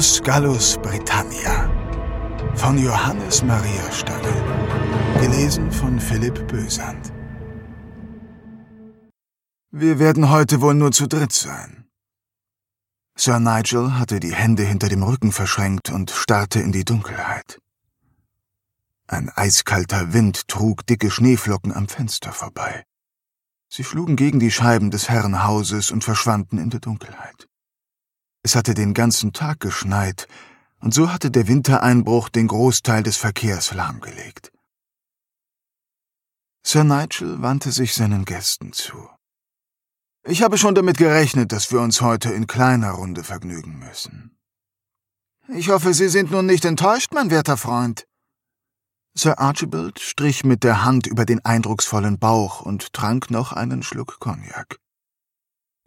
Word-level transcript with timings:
Salus 0.00 0.22
Gallus 0.22 0.78
Britannia 0.78 1.68
von 2.54 2.78
Johannes 2.78 3.42
Maria 3.42 3.92
Stangl. 3.92 4.32
Gelesen 5.20 5.70
von 5.70 6.00
Philipp 6.00 6.48
Bösand. 6.48 7.12
Wir 9.70 9.98
werden 9.98 10.30
heute 10.30 10.62
wohl 10.62 10.72
nur 10.72 10.92
zu 10.92 11.06
dritt 11.06 11.34
sein. 11.34 11.84
Sir 13.14 13.40
Nigel 13.40 13.98
hatte 13.98 14.20
die 14.20 14.34
Hände 14.34 14.62
hinter 14.62 14.88
dem 14.88 15.02
Rücken 15.02 15.32
verschränkt 15.32 15.90
und 15.90 16.10
starrte 16.10 16.60
in 16.60 16.72
die 16.72 16.86
Dunkelheit. 16.86 17.60
Ein 19.06 19.28
eiskalter 19.28 20.14
Wind 20.14 20.48
trug 20.48 20.86
dicke 20.86 21.10
Schneeflocken 21.10 21.74
am 21.74 21.88
Fenster 21.88 22.32
vorbei. 22.32 22.84
Sie 23.68 23.84
schlugen 23.84 24.16
gegen 24.16 24.40
die 24.40 24.50
Scheiben 24.50 24.90
des 24.90 25.10
Herrenhauses 25.10 25.90
und 25.90 26.04
verschwanden 26.04 26.56
in 26.56 26.70
der 26.70 26.80
Dunkelheit. 26.80 27.49
Es 28.42 28.54
hatte 28.54 28.74
den 28.74 28.94
ganzen 28.94 29.32
Tag 29.32 29.60
geschneit, 29.60 30.26
und 30.80 30.94
so 30.94 31.12
hatte 31.12 31.30
der 31.30 31.46
Wintereinbruch 31.46 32.30
den 32.30 32.48
Großteil 32.48 33.02
des 33.02 33.16
Verkehrs 33.16 33.74
lahmgelegt. 33.74 34.50
Sir 36.62 36.84
Nigel 36.84 37.42
wandte 37.42 37.70
sich 37.70 37.94
seinen 37.94 38.24
Gästen 38.24 38.72
zu. 38.72 39.08
Ich 40.24 40.42
habe 40.42 40.58
schon 40.58 40.74
damit 40.74 40.98
gerechnet, 40.98 41.52
dass 41.52 41.72
wir 41.72 41.80
uns 41.80 42.00
heute 42.00 42.30
in 42.32 42.46
kleiner 42.46 42.92
Runde 42.92 43.24
vergnügen 43.24 43.78
müssen. 43.78 44.38
Ich 45.48 45.68
hoffe, 45.70 45.94
Sie 45.94 46.08
sind 46.08 46.30
nun 46.30 46.46
nicht 46.46 46.64
enttäuscht, 46.64 47.12
mein 47.12 47.30
werter 47.30 47.56
Freund. 47.56 48.06
Sir 49.14 49.38
Archibald 49.38 49.98
strich 49.98 50.44
mit 50.44 50.62
der 50.62 50.84
Hand 50.84 51.06
über 51.06 51.24
den 51.24 51.44
eindrucksvollen 51.44 52.18
Bauch 52.18 52.60
und 52.60 52.92
trank 52.92 53.30
noch 53.30 53.52
einen 53.52 53.82
Schluck 53.82 54.20
Cognac. 54.20 54.78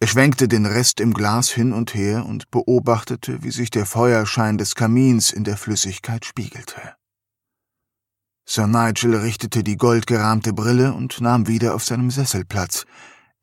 Er 0.03 0.07
schwenkte 0.07 0.49
den 0.49 0.65
Rest 0.65 0.99
im 0.99 1.13
Glas 1.13 1.49
hin 1.49 1.71
und 1.71 1.93
her 1.93 2.25
und 2.25 2.51
beobachtete, 2.51 3.41
wie 3.41 3.51
sich 3.51 3.69
der 3.69 3.85
Feuerschein 3.85 4.57
des 4.57 4.75
Kamins 4.75 5.31
in 5.31 5.45
der 5.45 5.55
Flüssigkeit 5.55 6.25
spiegelte. 6.25 6.95
Sir 8.45 8.67
Nigel 8.67 9.15
richtete 9.15 9.63
die 9.63 9.77
goldgerahmte 9.77 10.51
Brille 10.51 10.91
und 10.91 11.21
nahm 11.21 11.47
wieder 11.47 11.73
auf 11.73 11.85
seinem 11.85 12.11
Sessel 12.11 12.43
Platz. 12.43 12.85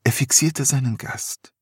Er 0.05 0.13
fixierte 0.13 0.67
seinen 0.67 0.99
Gast. 0.99 1.55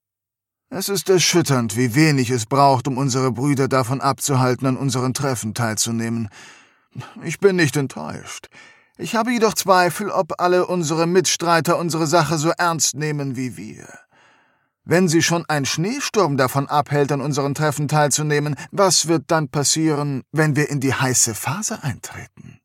Es 0.68 0.88
ist 0.88 1.08
erschütternd, 1.08 1.76
wie 1.76 1.94
wenig 1.94 2.30
es 2.30 2.46
braucht, 2.46 2.88
um 2.88 2.98
unsere 2.98 3.30
Brüder 3.30 3.68
davon 3.68 4.00
abzuhalten, 4.00 4.66
an 4.66 4.76
unseren 4.76 5.14
Treffen 5.14 5.54
teilzunehmen. 5.54 6.28
Ich 7.22 7.38
bin 7.38 7.54
nicht 7.54 7.76
enttäuscht. 7.76 8.48
Ich 8.96 9.14
habe 9.14 9.30
jedoch 9.30 9.54
Zweifel, 9.54 10.10
ob 10.10 10.40
alle 10.40 10.66
unsere 10.66 11.06
Mitstreiter 11.06 11.78
unsere 11.78 12.08
Sache 12.08 12.36
so 12.36 12.50
ernst 12.58 12.96
nehmen 12.96 13.36
wie 13.36 13.56
wir. 13.56 14.07
Wenn 14.90 15.06
sie 15.06 15.22
schon 15.22 15.44
ein 15.48 15.66
Schneesturm 15.66 16.38
davon 16.38 16.66
abhält, 16.66 17.12
an 17.12 17.20
unseren 17.20 17.54
Treffen 17.54 17.88
teilzunehmen, 17.88 18.56
was 18.70 19.06
wird 19.06 19.24
dann 19.26 19.50
passieren, 19.50 20.22
wenn 20.32 20.56
wir 20.56 20.70
in 20.70 20.80
die 20.80 20.94
heiße 20.94 21.34
Phase 21.34 21.82
eintreten? 21.82 22.58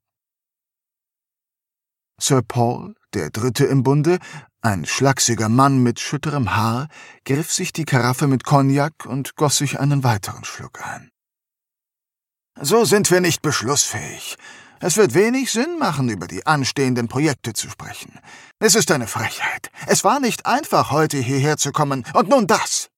Sir 2.18 2.42
Paul, 2.42 2.96
der 3.14 3.30
Dritte 3.30 3.66
im 3.66 3.84
Bunde, 3.84 4.20
ein 4.62 4.86
schlachsiger 4.86 5.50
Mann 5.50 5.84
mit 5.84 6.00
schütterem 6.00 6.56
Haar, 6.56 6.88
griff 7.26 7.52
sich 7.52 7.74
die 7.74 7.84
Karaffe 7.84 8.28
mit 8.28 8.46
Cognac 8.46 9.06
und 9.06 9.36
goss 9.36 9.58
sich 9.58 9.82
einen 9.82 10.06
weiteren 10.06 10.46
Schluck 10.46 10.80
ein. 10.82 11.12
So 12.62 12.86
sind 12.86 13.12
wir 13.12 13.20
nicht 13.20 13.42
beschlussfähig. 13.42 14.38
Es 14.86 14.98
wird 14.98 15.14
wenig 15.14 15.50
Sinn 15.50 15.80
machen, 15.80 16.10
über 16.10 16.28
die 16.28 16.46
anstehenden 16.46 17.08
Projekte 17.08 17.54
zu 17.54 17.70
sprechen. 17.70 18.20
Es 18.60 18.76
ist 18.76 18.92
eine 18.92 19.08
Frechheit. 19.08 19.72
Es 19.88 20.04
war 20.04 20.20
nicht 20.20 20.46
einfach, 20.46 20.92
heute 20.92 21.20
hierher 21.20 21.56
zu 21.56 21.72
kommen, 21.72 22.04
und 22.14 22.28
nun 22.28 22.48
das. 22.48 22.90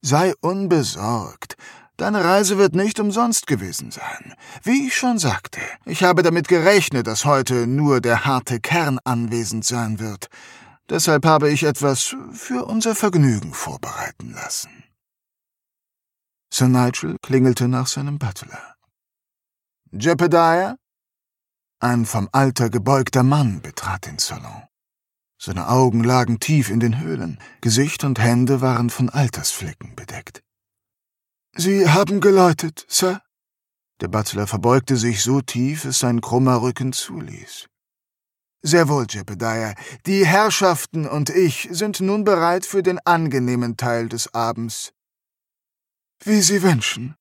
Sei 0.00 0.34
unbesorgt. 0.40 1.54
Deine 1.96 2.24
Reise 2.24 2.58
wird 2.58 2.74
nicht 2.74 2.98
umsonst 2.98 3.46
gewesen 3.46 3.92
sein. 3.92 4.34
Wie 4.64 4.88
ich 4.88 4.96
schon 4.96 5.20
sagte, 5.20 5.60
ich 5.84 6.02
habe 6.02 6.24
damit 6.24 6.48
gerechnet, 6.48 7.06
dass 7.06 7.24
heute 7.24 7.68
nur 7.68 8.00
der 8.00 8.24
harte 8.24 8.58
Kern 8.58 8.98
anwesend 9.04 9.64
sein 9.64 10.00
wird. 10.00 10.26
Deshalb 10.90 11.24
habe 11.24 11.48
ich 11.48 11.62
etwas 11.62 12.16
für 12.32 12.64
unser 12.64 12.96
Vergnügen 12.96 13.54
vorbereiten 13.54 14.32
lassen. 14.32 14.82
Sir 16.52 16.66
Nigel 16.66 17.18
klingelte 17.22 17.68
nach 17.68 17.86
seinem 17.86 18.18
Butler. 18.18 18.72
Jebediah? 19.94 20.78
Ein 21.78 22.06
vom 22.06 22.26
Alter 22.32 22.70
gebeugter 22.70 23.22
Mann 23.22 23.60
betrat 23.60 24.06
den 24.06 24.18
Salon. 24.18 24.62
Seine 25.38 25.68
Augen 25.68 26.02
lagen 26.02 26.40
tief 26.40 26.70
in 26.70 26.80
den 26.80 26.98
Höhlen, 26.98 27.38
Gesicht 27.60 28.02
und 28.02 28.18
Hände 28.18 28.62
waren 28.62 28.88
von 28.88 29.10
Altersflecken 29.10 29.94
bedeckt. 29.94 30.42
Sie 31.54 31.90
haben 31.90 32.22
geläutet, 32.22 32.86
Sir? 32.88 33.20
Der 34.00 34.08
Butler 34.08 34.46
verbeugte 34.46 34.96
sich 34.96 35.22
so 35.22 35.42
tief, 35.42 35.84
es 35.84 35.98
sein 35.98 36.22
krummer 36.22 36.62
Rücken 36.62 36.94
zuließ. 36.94 37.66
Sehr 38.62 38.88
wohl, 38.88 39.06
Jebediah. 39.10 39.74
Die 40.06 40.24
Herrschaften 40.24 41.06
und 41.06 41.28
ich 41.28 41.68
sind 41.70 42.00
nun 42.00 42.24
bereit 42.24 42.64
für 42.64 42.82
den 42.82 42.98
angenehmen 43.00 43.76
Teil 43.76 44.08
des 44.08 44.32
Abends. 44.32 44.94
Wie 46.24 46.40
Sie 46.40 46.62
wünschen. 46.62 47.14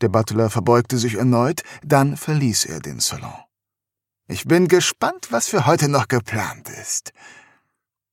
Der 0.00 0.08
Butler 0.08 0.50
verbeugte 0.50 0.98
sich 0.98 1.14
erneut, 1.14 1.62
dann 1.82 2.16
verließ 2.16 2.66
er 2.66 2.80
den 2.80 3.00
Salon. 3.00 3.34
Ich 4.28 4.44
bin 4.44 4.68
gespannt, 4.68 5.28
was 5.30 5.48
für 5.48 5.66
heute 5.66 5.88
noch 5.88 6.08
geplant 6.08 6.68
ist. 6.68 7.12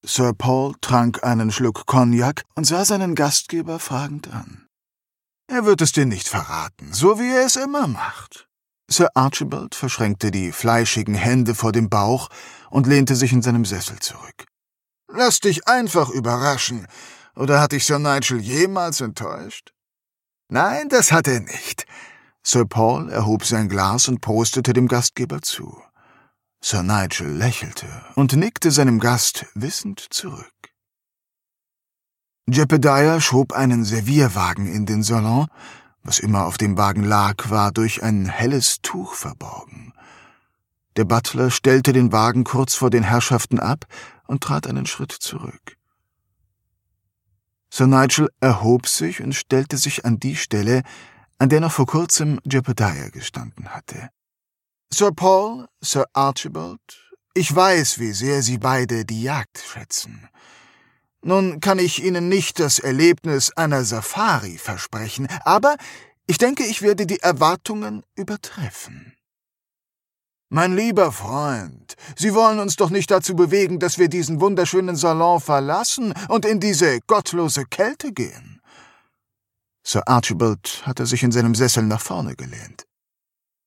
Sir 0.05 0.33
Paul 0.33 0.75
trank 0.81 1.23
einen 1.23 1.51
Schluck 1.51 1.85
Cognac 1.85 2.43
und 2.55 2.65
sah 2.65 2.85
seinen 2.85 3.15
Gastgeber 3.15 3.79
fragend 3.79 4.31
an. 4.33 4.67
Er 5.47 5.65
wird 5.65 5.81
es 5.81 5.91
dir 5.91 6.05
nicht 6.05 6.27
verraten, 6.27 6.93
so 6.93 7.19
wie 7.19 7.31
er 7.31 7.45
es 7.45 7.55
immer 7.55 7.87
macht. 7.87 8.47
Sir 8.89 9.09
Archibald 9.15 9.75
verschränkte 9.75 10.29
die 10.29 10.51
fleischigen 10.51 11.15
Hände 11.15 11.55
vor 11.55 11.71
dem 11.71 11.89
Bauch 11.89 12.29
und 12.69 12.87
lehnte 12.87 13.15
sich 13.15 13.33
in 13.33 13.41
seinem 13.41 13.65
Sessel 13.65 13.99
zurück. 13.99 14.45
Lass 15.07 15.39
dich 15.39 15.67
einfach 15.67 16.09
überraschen. 16.09 16.87
Oder 17.35 17.59
hat 17.59 17.71
dich 17.71 17.85
Sir 17.85 17.99
Nigel 17.99 18.39
jemals 18.39 19.01
enttäuscht? 19.01 19.73
Nein, 20.53 20.87
das 20.87 21.11
hat 21.11 21.27
er 21.27 21.39
nicht. 21.39 21.87
Sir 22.43 22.65
Paul 22.65 23.09
erhob 23.09 23.43
sein 23.43 23.69
Glas 23.69 24.07
und 24.07 24.21
prostete 24.21 24.73
dem 24.73 24.87
Gastgeber 24.87 25.41
zu. 25.41 25.81
Sir 26.61 26.83
Nigel 26.83 27.27
lächelte 27.27 27.87
und 28.13 28.33
nickte 28.33 28.69
seinem 28.69 28.99
Gast 28.99 29.47
wissend 29.55 29.99
zurück. 30.11 30.53
Jebediah 32.47 33.19
schob 33.19 33.53
einen 33.53 33.83
Servierwagen 33.83 34.67
in 34.67 34.85
den 34.85 35.01
Salon. 35.01 35.47
Was 36.03 36.19
immer 36.19 36.45
auf 36.45 36.59
dem 36.59 36.77
Wagen 36.77 37.03
lag, 37.03 37.49
war 37.49 37.71
durch 37.71 38.03
ein 38.03 38.27
helles 38.27 38.79
Tuch 38.83 39.15
verborgen. 39.15 39.91
Der 40.97 41.05
Butler 41.05 41.49
stellte 41.49 41.93
den 41.93 42.11
Wagen 42.11 42.43
kurz 42.43 42.75
vor 42.75 42.91
den 42.91 43.01
Herrschaften 43.01 43.59
ab 43.59 43.85
und 44.27 44.43
trat 44.43 44.67
einen 44.67 44.85
Schritt 44.85 45.13
zurück. 45.13 45.77
Sir 47.75 47.87
Nigel 47.87 48.29
erhob 48.39 48.87
sich 48.87 49.19
und 49.19 49.33
stellte 49.33 49.77
sich 49.77 50.05
an 50.05 50.19
die 50.19 50.35
Stelle, 50.35 50.83
an 51.39 51.49
der 51.49 51.59
noch 51.59 51.71
vor 51.71 51.87
kurzem 51.87 52.39
Jebediah 52.43 53.09
gestanden 53.09 53.69
hatte. 53.69 54.09
Sir 54.93 55.11
Paul, 55.11 55.67
Sir 55.81 56.05
Archibald, 56.13 56.79
ich 57.33 57.55
weiß, 57.55 57.97
wie 57.97 58.11
sehr 58.11 58.43
Sie 58.43 58.59
beide 58.59 59.05
die 59.05 59.23
Jagd 59.23 59.57
schätzen. 59.57 60.29
Nun 61.23 61.61
kann 61.61 61.79
ich 61.79 62.03
Ihnen 62.03 62.29
nicht 62.29 62.59
das 62.59 62.77
Erlebnis 62.77 63.51
einer 63.55 63.83
Safari 63.83 64.59
versprechen, 64.59 65.27
aber 65.43 65.75
ich 66.27 66.37
denke, 66.37 66.63
ich 66.63 66.83
werde 66.83 67.07
die 67.07 67.21
Erwartungen 67.21 68.03
übertreffen. 68.13 69.15
Mein 70.55 70.75
lieber 70.75 71.11
Freund, 71.11 71.95
Sie 72.15 72.35
wollen 72.35 72.59
uns 72.59 72.75
doch 72.75 72.91
nicht 72.91 73.09
dazu 73.09 73.35
bewegen, 73.35 73.79
dass 73.79 73.97
wir 73.97 74.07
diesen 74.07 74.39
wunderschönen 74.39 74.95
Salon 74.95 75.41
verlassen 75.41 76.13
und 76.27 76.45
in 76.45 76.59
diese 76.59 76.99
gottlose 77.07 77.65
Kälte 77.65 78.13
gehen. 78.13 78.61
Sir 79.83 80.07
Archibald 80.07 80.83
hatte 80.85 81.07
sich 81.07 81.23
in 81.23 81.31
seinem 81.31 81.55
Sessel 81.55 81.81
nach 81.81 82.01
vorne 82.01 82.35
gelehnt. 82.35 82.85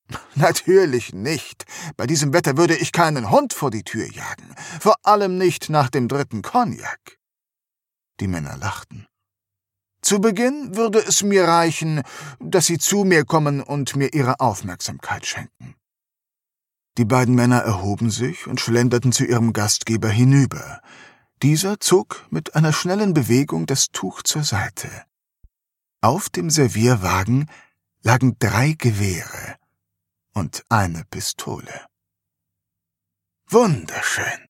Natürlich 0.37 1.13
nicht. 1.13 1.65
Bei 1.97 2.07
diesem 2.07 2.33
Wetter 2.33 2.57
würde 2.57 2.77
ich 2.77 2.93
keinen 2.93 3.33
Hund 3.33 3.53
vor 3.53 3.73
die 3.73 3.83
Tür 3.83 4.07
jagen, 4.07 4.55
vor 4.79 4.95
allem 5.03 5.39
nicht 5.39 5.69
nach 5.69 5.91
dem 5.91 6.07
dritten 6.07 6.43
Cognac. 6.43 7.19
Die 8.21 8.29
Männer 8.29 8.59
lachten. 8.59 9.09
Zu 10.03 10.21
Beginn 10.21 10.77
würde 10.77 11.01
es 11.01 11.25
mir 11.25 11.49
reichen, 11.49 12.03
dass 12.39 12.67
Sie 12.67 12.79
zu 12.79 13.03
mir 13.03 13.25
kommen 13.25 13.61
und 13.61 13.97
mir 13.97 14.15
Ihre 14.15 14.39
Aufmerksamkeit 14.39 15.27
schenken. 15.27 15.75
Die 16.99 17.05
beiden 17.05 17.35
Männer 17.35 17.61
erhoben 17.61 18.11
sich 18.11 18.47
und 18.47 18.61
schlenderten 18.61 19.13
zu 19.13 19.25
ihrem 19.25 19.53
Gastgeber 19.53 20.09
hinüber. 20.09 20.81
Dieser 21.43 21.79
zog 21.79 22.27
mit 22.31 22.55
einer 22.55 22.73
schnellen 22.73 23.13
Bewegung 23.13 23.67
das 23.67 23.89
Tuch 23.89 24.23
zur 24.23 24.45
Seite. 24.45 24.89
Auf 26.01 26.31
dem 26.31 26.49
Servierwagen 26.49 27.51
lagen 28.03 28.39
drei 28.39 28.73
Gewehre 28.73 29.57
und 30.33 30.65
eine 30.71 31.05
Pistole. 31.11 31.87
Wunderschön, 33.49 34.49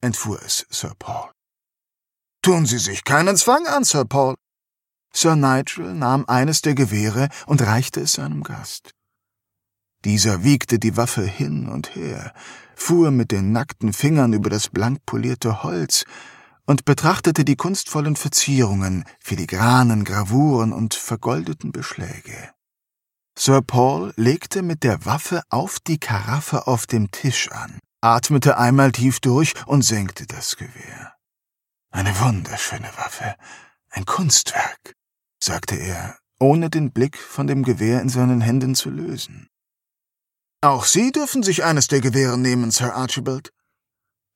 entfuhr 0.00 0.40
es 0.42 0.66
Sir 0.70 0.94
Paul. 0.98 1.30
Tun 2.40 2.66
Sie 2.66 2.78
sich 2.78 3.04
keinen 3.04 3.36
Zwang 3.36 3.66
an, 3.66 3.84
Sir 3.84 4.04
Paul. 4.06 4.36
Sir 5.12 5.36
Nigel 5.36 5.94
nahm 5.94 6.24
eines 6.26 6.62
der 6.62 6.74
Gewehre 6.74 7.28
und 7.46 7.62
reichte 7.62 8.00
es 8.00 8.12
seinem 8.12 8.42
Gast. 8.42 8.94
Dieser 10.04 10.44
wiegte 10.44 10.78
die 10.78 10.96
Waffe 10.96 11.24
hin 11.24 11.66
und 11.68 11.94
her, 11.96 12.34
fuhr 12.76 13.10
mit 13.10 13.30
den 13.30 13.52
nackten 13.52 13.92
Fingern 13.92 14.34
über 14.34 14.50
das 14.50 14.68
blank 14.68 15.06
polierte 15.06 15.62
Holz 15.62 16.04
und 16.66 16.84
betrachtete 16.84 17.44
die 17.44 17.56
kunstvollen 17.56 18.16
Verzierungen, 18.16 19.04
filigranen 19.20 20.04
Gravuren 20.04 20.72
und 20.72 20.94
vergoldeten 20.94 21.72
Beschläge. 21.72 22.50
Sir 23.36 23.62
Paul 23.62 24.12
legte 24.16 24.62
mit 24.62 24.82
der 24.84 25.06
Waffe 25.06 25.42
auf 25.48 25.78
die 25.80 25.98
Karaffe 25.98 26.66
auf 26.66 26.86
dem 26.86 27.10
Tisch 27.10 27.50
an, 27.50 27.78
atmete 28.00 28.58
einmal 28.58 28.92
tief 28.92 29.20
durch 29.20 29.54
und 29.66 29.82
senkte 29.82 30.26
das 30.26 30.56
Gewehr. 30.56 31.14
Eine 31.90 32.18
wunderschöne 32.20 32.90
Waffe, 32.96 33.34
ein 33.90 34.04
Kunstwerk, 34.04 34.94
sagte 35.42 35.76
er, 35.76 36.18
ohne 36.38 36.68
den 36.68 36.92
Blick 36.92 37.16
von 37.16 37.46
dem 37.46 37.62
Gewehr 37.62 38.02
in 38.02 38.08
seinen 38.08 38.40
Händen 38.40 38.74
zu 38.74 38.90
lösen. 38.90 39.48
Auch 40.64 40.86
Sie 40.86 41.12
dürfen 41.12 41.42
sich 41.42 41.62
eines 41.62 41.88
der 41.88 42.00
Gewehre 42.00 42.38
nehmen, 42.38 42.70
Sir 42.70 42.94
Archibald. 42.94 43.52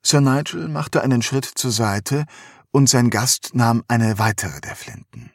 Sir 0.05 0.21
Nigel 0.21 0.69
machte 0.69 1.01
einen 1.01 1.23
Schritt 1.23 1.47
zur 1.47 1.71
Seite, 1.71 2.27
und 2.71 2.87
sein 2.91 3.09
Gast 3.09 3.55
nahm 3.55 3.83
eine 3.89 4.19
weitere 4.19 4.61
der 4.61 4.77
Flinten. 4.77 5.33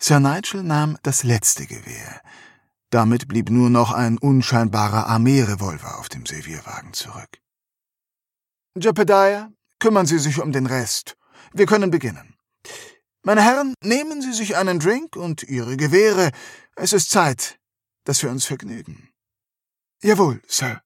Sir 0.00 0.20
Nigel 0.20 0.62
nahm 0.62 0.98
das 1.02 1.24
letzte 1.24 1.66
Gewehr. 1.66 2.20
Damit 2.90 3.26
blieb 3.26 3.50
nur 3.50 3.70
noch 3.70 3.90
ein 3.90 4.16
unscheinbarer 4.16 5.08
Armeerevolver 5.08 5.98
auf 5.98 6.08
dem 6.08 6.24
Servierwagen 6.24 6.92
zurück. 6.92 7.40
Jepediah, 8.78 9.50
kümmern 9.80 10.06
Sie 10.06 10.20
sich 10.20 10.40
um 10.40 10.52
den 10.52 10.66
Rest. 10.66 11.16
Wir 11.52 11.66
können 11.66 11.90
beginnen. 11.90 12.36
Meine 13.24 13.42
Herren, 13.42 13.74
nehmen 13.82 14.22
Sie 14.22 14.32
sich 14.32 14.54
einen 14.54 14.78
Drink 14.78 15.16
und 15.16 15.42
Ihre 15.42 15.76
Gewehre. 15.76 16.30
Es 16.76 16.92
ist 16.92 17.10
Zeit, 17.10 17.58
dass 18.04 18.22
wir 18.22 18.30
uns 18.30 18.44
vergnügen. 18.44 19.10
Jawohl, 20.04 20.42
Sir. 20.46 20.82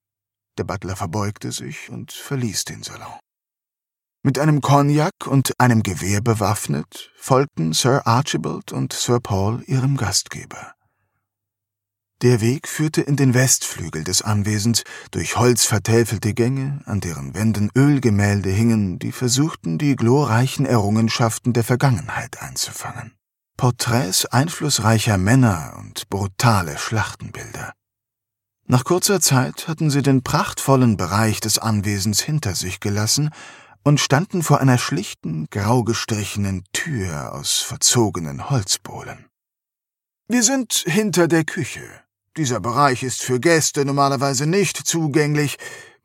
Der 0.58 0.62
Butler 0.62 0.94
verbeugte 0.94 1.50
sich 1.50 1.90
und 1.90 2.12
verließ 2.12 2.66
den 2.66 2.84
Salon. 2.84 3.18
Mit 4.22 4.38
einem 4.38 4.60
Cognac 4.60 5.26
und 5.26 5.58
einem 5.58 5.82
Gewehr 5.82 6.20
bewaffnet, 6.20 7.10
folgten 7.16 7.72
Sir 7.72 8.06
Archibald 8.06 8.70
und 8.70 8.92
Sir 8.92 9.18
Paul 9.18 9.64
ihrem 9.66 9.96
Gastgeber. 9.96 10.72
Der 12.22 12.40
Weg 12.40 12.68
führte 12.68 13.00
in 13.00 13.16
den 13.16 13.34
Westflügel 13.34 14.04
des 14.04 14.22
Anwesens 14.22 14.84
durch 15.10 15.36
holzvertäfelte 15.36 16.32
Gänge, 16.32 16.82
an 16.84 17.00
deren 17.00 17.34
Wänden 17.34 17.70
Ölgemälde 17.74 18.50
hingen, 18.50 19.00
die 19.00 19.10
versuchten, 19.10 19.78
die 19.78 19.96
glorreichen 19.96 20.64
Errungenschaften 20.64 21.52
der 21.52 21.64
Vergangenheit 21.64 22.40
einzufangen. 22.40 23.16
Porträts 23.56 24.26
einflussreicher 24.26 25.18
Männer 25.18 25.74
und 25.76 26.08
brutale 26.08 26.78
Schlachtenbilder. 26.78 27.72
Nach 28.70 28.84
kurzer 28.84 29.18
Zeit 29.18 29.66
hatten 29.66 29.88
sie 29.88 30.02
den 30.02 30.22
prachtvollen 30.22 30.98
Bereich 30.98 31.40
des 31.40 31.58
Anwesens 31.58 32.20
hinter 32.20 32.54
sich 32.54 32.80
gelassen 32.80 33.30
und 33.82 33.98
standen 33.98 34.42
vor 34.42 34.60
einer 34.60 34.76
schlichten, 34.76 35.46
grau 35.48 35.84
gestrichenen 35.84 36.64
Tür 36.74 37.32
aus 37.32 37.60
verzogenen 37.60 38.50
Holzbohlen. 38.50 39.24
Wir 40.28 40.42
sind 40.42 40.84
hinter 40.86 41.28
der 41.28 41.44
Küche. 41.44 41.80
Dieser 42.36 42.60
Bereich 42.60 43.02
ist 43.02 43.22
für 43.22 43.40
Gäste 43.40 43.86
normalerweise 43.86 44.46
nicht 44.46 44.76
zugänglich, 44.76 45.56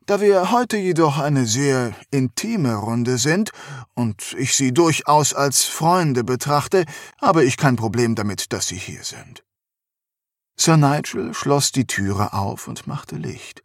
da 0.06 0.22
wir 0.22 0.50
heute 0.50 0.78
jedoch 0.78 1.18
eine 1.18 1.44
sehr 1.44 1.94
intime 2.10 2.76
Runde 2.76 3.18
sind 3.18 3.50
und 3.92 4.34
ich 4.38 4.54
Sie 4.54 4.72
durchaus 4.72 5.34
als 5.34 5.64
Freunde 5.64 6.24
betrachte, 6.24 6.86
habe 7.20 7.44
ich 7.44 7.58
kein 7.58 7.76
Problem 7.76 8.14
damit, 8.14 8.54
dass 8.54 8.68
Sie 8.68 8.78
hier 8.78 9.04
sind. 9.04 9.43
Sir 10.56 10.76
Nigel 10.76 11.34
schloss 11.34 11.72
die 11.72 11.86
Türe 11.86 12.32
auf 12.32 12.68
und 12.68 12.86
machte 12.86 13.16
Licht. 13.16 13.62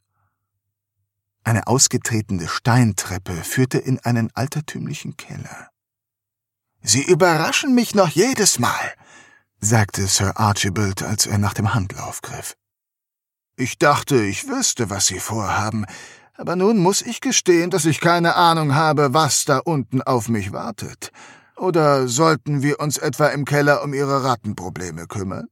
Eine 1.44 1.68
ausgetretene 1.68 2.48
Steintreppe 2.48 3.34
führte 3.34 3.78
in 3.78 4.00
einen 4.00 4.30
altertümlichen 4.34 5.16
Keller. 5.16 5.70
Sie 6.82 7.04
überraschen 7.04 7.76
mich 7.76 7.96
noch 7.96 8.10
jedes 8.10 8.60
Mal, 8.60 8.94
sagte 9.60 10.08
Sir 10.08 10.40
Archibald, 10.40 11.04
als 11.04 11.26
er 11.26 11.38
nach 11.38 11.54
dem 11.54 11.74
Handlauf 11.74 12.22
griff. 12.22 12.56
Ich 13.56 13.78
dachte, 13.78 14.24
ich 14.24 14.48
wüsste, 14.48 14.90
was 14.90 15.08
Sie 15.08 15.20
vorhaben, 15.20 15.86
aber 16.36 16.56
nun 16.56 16.78
muss 16.78 17.02
ich 17.02 17.20
gestehen, 17.20 17.70
dass 17.70 17.86
ich 17.86 18.00
keine 18.00 18.36
Ahnung 18.36 18.74
habe, 18.74 19.14
was 19.14 19.44
da 19.44 19.58
unten 19.58 20.02
auf 20.02 20.30
mich 20.30 20.54
wartet. 20.54 21.12
Oder 21.58 22.08
sollten 22.08 22.64
wir 22.64 22.80
uns 22.80 22.98
etwa 22.98 23.28
im 23.28 23.44
Keller 23.44 23.84
um 23.84 23.94
Ihre 23.94 24.24
Rattenprobleme 24.24 25.08
kümmern? 25.08 25.48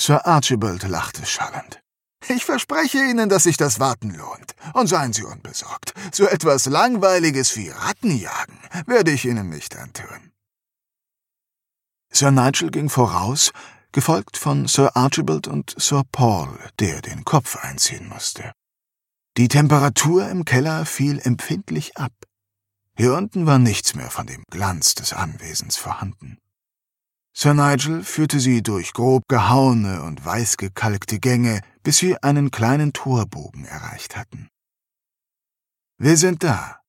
Sir 0.00 0.26
Archibald 0.26 0.82
lachte 0.84 1.26
schallend. 1.26 1.82
Ich 2.26 2.46
verspreche 2.46 2.96
Ihnen, 2.96 3.28
dass 3.28 3.42
sich 3.42 3.58
das 3.58 3.80
Warten 3.80 4.14
lohnt. 4.14 4.54
Und 4.72 4.86
seien 4.86 5.12
Sie 5.12 5.24
unbesorgt. 5.24 5.92
So 6.10 6.26
etwas 6.26 6.64
Langweiliges 6.64 7.54
wie 7.58 7.68
Rattenjagen 7.68 8.58
werde 8.86 9.10
ich 9.10 9.26
Ihnen 9.26 9.50
nicht 9.50 9.76
antun. 9.76 10.32
Sir 12.10 12.30
Nigel 12.30 12.70
ging 12.70 12.88
voraus, 12.88 13.52
gefolgt 13.92 14.38
von 14.38 14.66
Sir 14.68 14.96
Archibald 14.96 15.46
und 15.48 15.74
Sir 15.76 16.04
Paul, 16.10 16.58
der 16.78 17.02
den 17.02 17.26
Kopf 17.26 17.56
einziehen 17.56 18.08
musste. 18.08 18.52
Die 19.36 19.48
Temperatur 19.48 20.30
im 20.30 20.46
Keller 20.46 20.86
fiel 20.86 21.20
empfindlich 21.22 21.98
ab. 21.98 22.14
Hier 22.96 23.12
unten 23.12 23.44
war 23.44 23.58
nichts 23.58 23.94
mehr 23.94 24.10
von 24.10 24.26
dem 24.26 24.44
Glanz 24.48 24.94
des 24.94 25.12
Anwesens 25.12 25.76
vorhanden. 25.76 26.38
Sir 27.32 27.54
Nigel 27.54 28.02
führte 28.02 28.40
sie 28.40 28.62
durch 28.62 28.92
grob 28.92 29.24
gehauene 29.28 30.02
und 30.02 30.24
weiß 30.24 30.56
gekalkte 30.56 31.20
Gänge, 31.20 31.60
bis 31.82 31.98
sie 31.98 32.20
einen 32.22 32.50
kleinen 32.50 32.92
Torbogen 32.92 33.64
erreicht 33.64 34.16
hatten. 34.16 34.48
Wir 35.98 36.16
sind 36.16 36.42
da. 36.42 36.80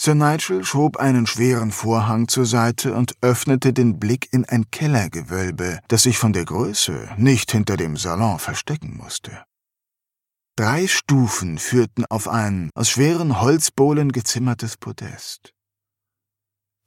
Sir 0.00 0.14
Nigel 0.14 0.64
schob 0.64 0.98
einen 0.98 1.26
schweren 1.26 1.72
Vorhang 1.72 2.28
zur 2.28 2.46
Seite 2.46 2.94
und 2.94 3.14
öffnete 3.20 3.72
den 3.72 3.98
Blick 3.98 4.32
in 4.32 4.44
ein 4.44 4.70
Kellergewölbe, 4.70 5.80
das 5.88 6.04
sich 6.04 6.18
von 6.18 6.32
der 6.32 6.44
Größe 6.44 7.08
nicht 7.16 7.50
hinter 7.50 7.76
dem 7.76 7.96
Salon 7.96 8.38
verstecken 8.38 8.96
musste. 8.96 9.44
Drei 10.56 10.86
Stufen 10.86 11.58
führten 11.58 12.04
auf 12.06 12.28
ein 12.28 12.70
aus 12.74 12.90
schweren 12.90 13.40
Holzbohlen 13.40 14.12
gezimmertes 14.12 14.76
Podest. 14.76 15.52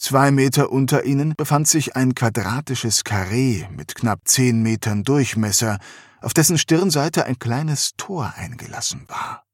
Zwei 0.01 0.31
Meter 0.31 0.71
unter 0.71 1.03
ihnen 1.03 1.35
befand 1.35 1.67
sich 1.67 1.95
ein 1.95 2.15
quadratisches 2.15 3.03
Karree 3.03 3.67
mit 3.69 3.93
knapp 3.93 4.21
zehn 4.25 4.63
Metern 4.63 5.03
Durchmesser, 5.03 5.77
auf 6.21 6.33
dessen 6.33 6.57
Stirnseite 6.57 7.27
ein 7.27 7.37
kleines 7.37 7.91
Tor 7.97 8.33
eingelassen 8.35 9.05
war. 9.07 9.45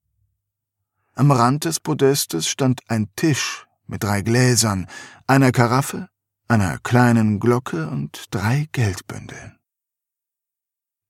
Am 1.15 1.31
Rand 1.31 1.65
des 1.65 1.81
Podestes 1.81 2.47
stand 2.47 2.79
ein 2.87 3.09
Tisch 3.17 3.67
mit 3.87 4.03
drei 4.03 4.21
Gläsern, 4.21 4.87
einer 5.27 5.51
Karaffe, 5.51 6.07
einer 6.47 6.77
kleinen 6.79 7.41
Glocke 7.41 7.89
und 7.89 8.27
drei 8.31 8.69
Geldbündeln. 8.71 9.59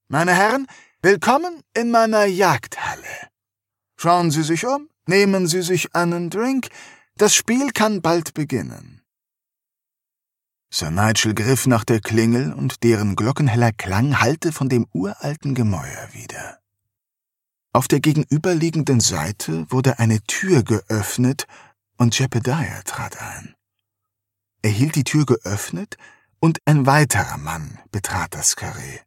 Meine 0.07 0.33
Herren, 0.33 0.65
willkommen 1.03 1.61
in 1.75 1.91
meiner 1.91 2.25
Jagdhalle. 2.25 3.29
Schauen 3.97 4.31
Sie 4.31 4.43
sich 4.43 4.65
um, 4.65 4.89
nehmen 5.05 5.45
Sie 5.45 5.61
sich 5.61 5.93
einen 5.93 6.31
Drink, 6.31 6.69
das 7.17 7.35
Spiel 7.35 7.69
kann 7.69 8.01
bald 8.01 8.33
beginnen. 8.33 8.96
Sir 10.69 10.91
Nigel 10.91 11.33
griff 11.33 11.65
nach 11.65 11.85
der 11.85 12.01
Klingel, 12.01 12.53
und 12.53 12.83
deren 12.83 13.15
glockenheller 13.15 13.71
Klang 13.71 14.19
hallte 14.19 14.51
von 14.51 14.69
dem 14.69 14.85
uralten 14.93 15.55
Gemäuer 15.55 16.09
wieder. 16.11 16.59
Auf 17.73 17.87
der 17.87 17.99
gegenüberliegenden 17.99 18.99
Seite 18.99 19.65
wurde 19.69 19.99
eine 19.99 20.21
Tür 20.23 20.63
geöffnet, 20.63 21.47
und 21.97 22.17
Jebediah 22.17 22.81
trat 22.83 23.21
ein. 23.21 23.55
Er 24.61 24.71
hielt 24.71 24.95
die 24.95 25.03
Tür 25.03 25.25
geöffnet, 25.25 25.97
und 26.39 26.59
ein 26.65 26.85
weiterer 26.85 27.37
Mann 27.37 27.79
betrat 27.91 28.33
das 28.33 28.55
Karree. 28.55 28.99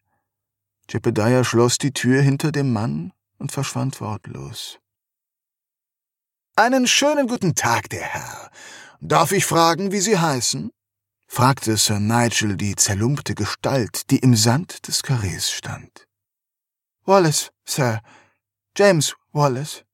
Jebediah 0.89 1.45
schloss 1.45 1.79
die 1.79 1.93
Tür 1.93 2.23
hinter 2.23 2.53
dem 2.53 2.73
Mann 2.73 3.13
und 3.39 3.53
verschwand 3.53 4.01
wortlos. 4.01 4.79
Einen 6.57 6.87
schönen 6.87 7.29
guten 7.29 7.55
Tag, 7.55 7.89
der 7.91 8.03
Herr. 8.03 8.51
Darf 9.01 9.33
ich 9.33 9.47
fragen, 9.47 9.93
wie 9.93 10.01
Sie 10.01 10.19
heißen? 10.19 10.71
Fragte 11.31 11.77
Sir 11.77 12.01
Nigel 12.01 12.57
die 12.57 12.75
zerlumpte 12.75 13.37
Gestalt, 13.37 14.11
die 14.11 14.19
im 14.19 14.35
Sand 14.35 14.89
des 14.89 15.05
Karrees 15.05 15.49
stand. 15.53 16.09
Wallace, 17.05 17.53
Sir. 17.65 18.01
James 18.77 19.15
Wallace. 19.33 19.85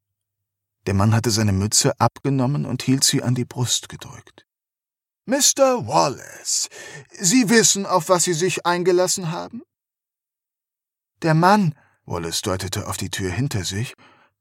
Der 0.87 0.95
Mann 0.95 1.15
hatte 1.15 1.31
seine 1.31 1.53
Mütze 1.53 1.93
abgenommen 2.01 2.65
und 2.65 2.83
hielt 2.83 3.05
sie 3.05 3.23
an 3.23 3.35
die 3.35 3.45
Brust 3.45 3.91
gedrückt. 3.91 4.47
Mr. 5.27 5.87
Wallace, 5.87 6.71
Sie 7.11 7.51
wissen, 7.51 7.85
auf 7.85 8.09
was 8.09 8.25
Sie 8.25 8.35
sich 8.35 8.65
eingelassen 8.65 9.31
haben? 9.31 9.63
Der 11.21 11.35
Mann, 11.35 11.75
Wallace 12.07 12.41
deutete 12.41 12.87
auf 12.87 12.97
die 12.97 13.11
Tür 13.11 13.31
hinter 13.31 13.65
sich, 13.65 13.95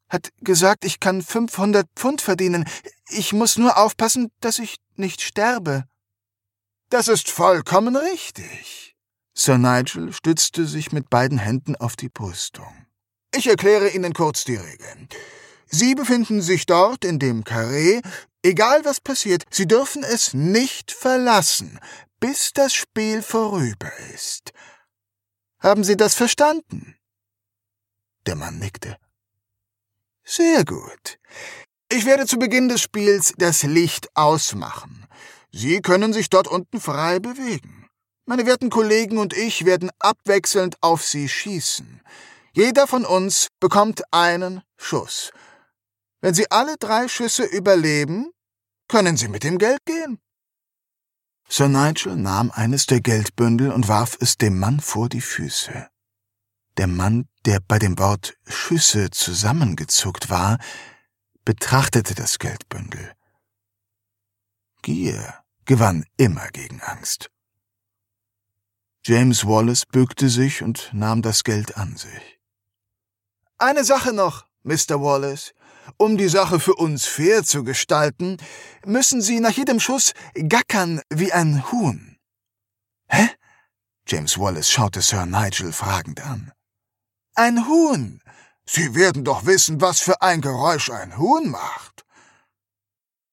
hat 0.08 0.30
gesagt, 0.40 0.86
ich 0.86 1.02
kann 1.02 1.22
500 1.22 1.88
Pfund 1.98 2.22
verdienen. 2.22 2.64
Ich 3.10 3.34
muss 3.34 3.58
nur 3.58 3.78
aufpassen, 3.78 4.32
dass 4.40 4.60
ich 4.60 4.78
nicht 4.96 5.22
sterbe. 5.22 5.90
Das 6.89 7.08
ist 7.08 7.30
vollkommen 7.30 7.96
richtig. 7.96 8.96
Sir 9.34 9.58
Nigel 9.58 10.13
stützte 10.13 10.65
sich 10.65 10.92
mit 10.92 11.10
beiden 11.10 11.38
Händen 11.38 11.75
auf 11.75 11.96
die 11.96 12.10
Brüstung. 12.10 12.86
Ich 13.36 13.48
erkläre 13.48 13.89
Ihnen 13.89 14.13
kurz 14.13 14.46
die 14.46 14.56
Regeln. 14.56 15.10
Sie 15.65 15.96
befinden 15.96 16.42
sich 16.42 16.65
dort 16.65 17.04
in 17.04 17.20
dem 17.20 17.44
Karree. 17.44 18.01
Egal 18.44 18.86
was 18.86 19.01
passiert, 19.01 19.44
Sie 19.50 19.68
dürfen 19.68 20.04
es 20.04 20.34
nicht 20.34 20.92
verlassen, 20.92 21.80
bis 22.20 22.54
das 22.54 22.74
Spiel 22.74 23.22
vorüber 23.22 23.92
ist. 24.13 24.54
Haben 25.60 25.84
Sie 25.84 25.98
das 25.98 26.13
verstanden? 26.13 26.96
Der 28.25 28.36
Mann 28.36 28.60
nickte. 28.60 28.98
Sehr 30.24 30.63
gut. 30.63 31.20
Ich 31.92 32.06
werde 32.06 32.25
zu 32.25 32.38
Beginn 32.38 32.70
des 32.70 32.82
Spiels 32.82 33.34
das 33.38 33.63
Licht 33.63 34.15
ausmachen. 34.15 35.08
Sie 35.58 35.80
können 35.80 36.12
sich 36.12 36.30
dort 36.30 36.50
unten 36.50 36.82
frei 36.82 37.20
bewegen. 37.20 37.88
Meine 38.26 38.46
werten 38.46 38.70
Kollegen 38.70 39.18
und 39.18 39.32
ich 39.32 39.64
werden 39.64 39.90
abwechselnd 40.00 40.76
auf 40.82 41.06
Sie 41.06 41.30
schießen. 41.30 42.02
Jeder 42.52 42.88
von 42.88 43.06
uns 43.06 43.48
bekommt 43.62 44.02
einen 44.12 44.64
Schuss. 44.76 45.32
Wenn 46.20 46.34
Sie 46.34 46.52
alle 46.52 46.76
drei 46.76 47.08
Schüsse 47.08 47.46
überleben, 47.46 48.32
können 48.90 49.16
Sie 49.16 49.30
mit 49.30 49.46
dem 49.46 49.58
Geld 49.58 49.80
gehen. 49.86 50.20
Sir 51.48 51.70
Nigel 51.70 52.18
nahm 52.18 52.52
eines 52.52 52.86
der 52.86 53.00
Geldbündel 53.00 53.72
und 53.72 53.88
warf 53.88 54.18
es 54.20 54.38
dem 54.38 54.60
Mann 54.60 54.82
vor 54.82 55.08
die 55.08 55.22
Füße. 55.22 55.88
Der 56.76 56.88
Mann, 56.88 57.30
der 57.46 57.62
bei 57.66 57.80
dem 57.80 57.98
Wort 57.98 58.36
Schüsse 58.46 59.10
zusammengezuckt 59.10 60.30
war, 60.30 60.58
betrachtete 61.46 62.14
das 62.14 62.40
Geldbündel. 62.40 63.14
Gier 64.82 65.45
gewann 65.65 66.05
immer 66.17 66.48
gegen 66.50 66.81
Angst. 66.81 67.29
James 69.03 69.45
Wallace 69.45 69.86
bückte 69.86 70.29
sich 70.29 70.63
und 70.63 70.89
nahm 70.93 71.22
das 71.22 71.43
Geld 71.43 71.77
an 71.77 71.95
sich. 71.95 72.39
Eine 73.57 73.84
Sache 73.84 74.13
noch, 74.13 74.45
Mr. 74.63 75.01
Wallace. 75.01 75.53
Um 75.98 76.17
die 76.17 76.27
Sache 76.27 76.60
für 76.60 76.74
uns 76.74 77.05
fair 77.05 77.43
zu 77.43 77.63
gestalten, 77.63 78.38
müssen 78.86 79.22
Sie 79.22 79.39
nach 79.39 79.51
jedem 79.51 79.79
Schuss 79.79 80.13
gackern 80.34 81.01
wie 81.10 81.31
ein 81.31 81.72
Huhn. 81.72 82.17
Hä? 83.07 83.29
James 84.07 84.39
Wallace 84.39 84.69
schaute 84.69 85.01
Sir 85.01 85.25
Nigel 85.25 85.72
fragend 85.72 86.22
an. 86.22 86.51
Ein 87.36 87.67
Huhn. 87.67 88.22
Sie 88.65 88.95
werden 88.95 89.24
doch 89.24 89.45
wissen, 89.45 89.81
was 89.81 90.00
für 90.00 90.22
ein 90.22 90.41
Geräusch 90.41 90.89
ein 90.89 91.17
Huhn 91.17 91.50
macht. 91.50 92.05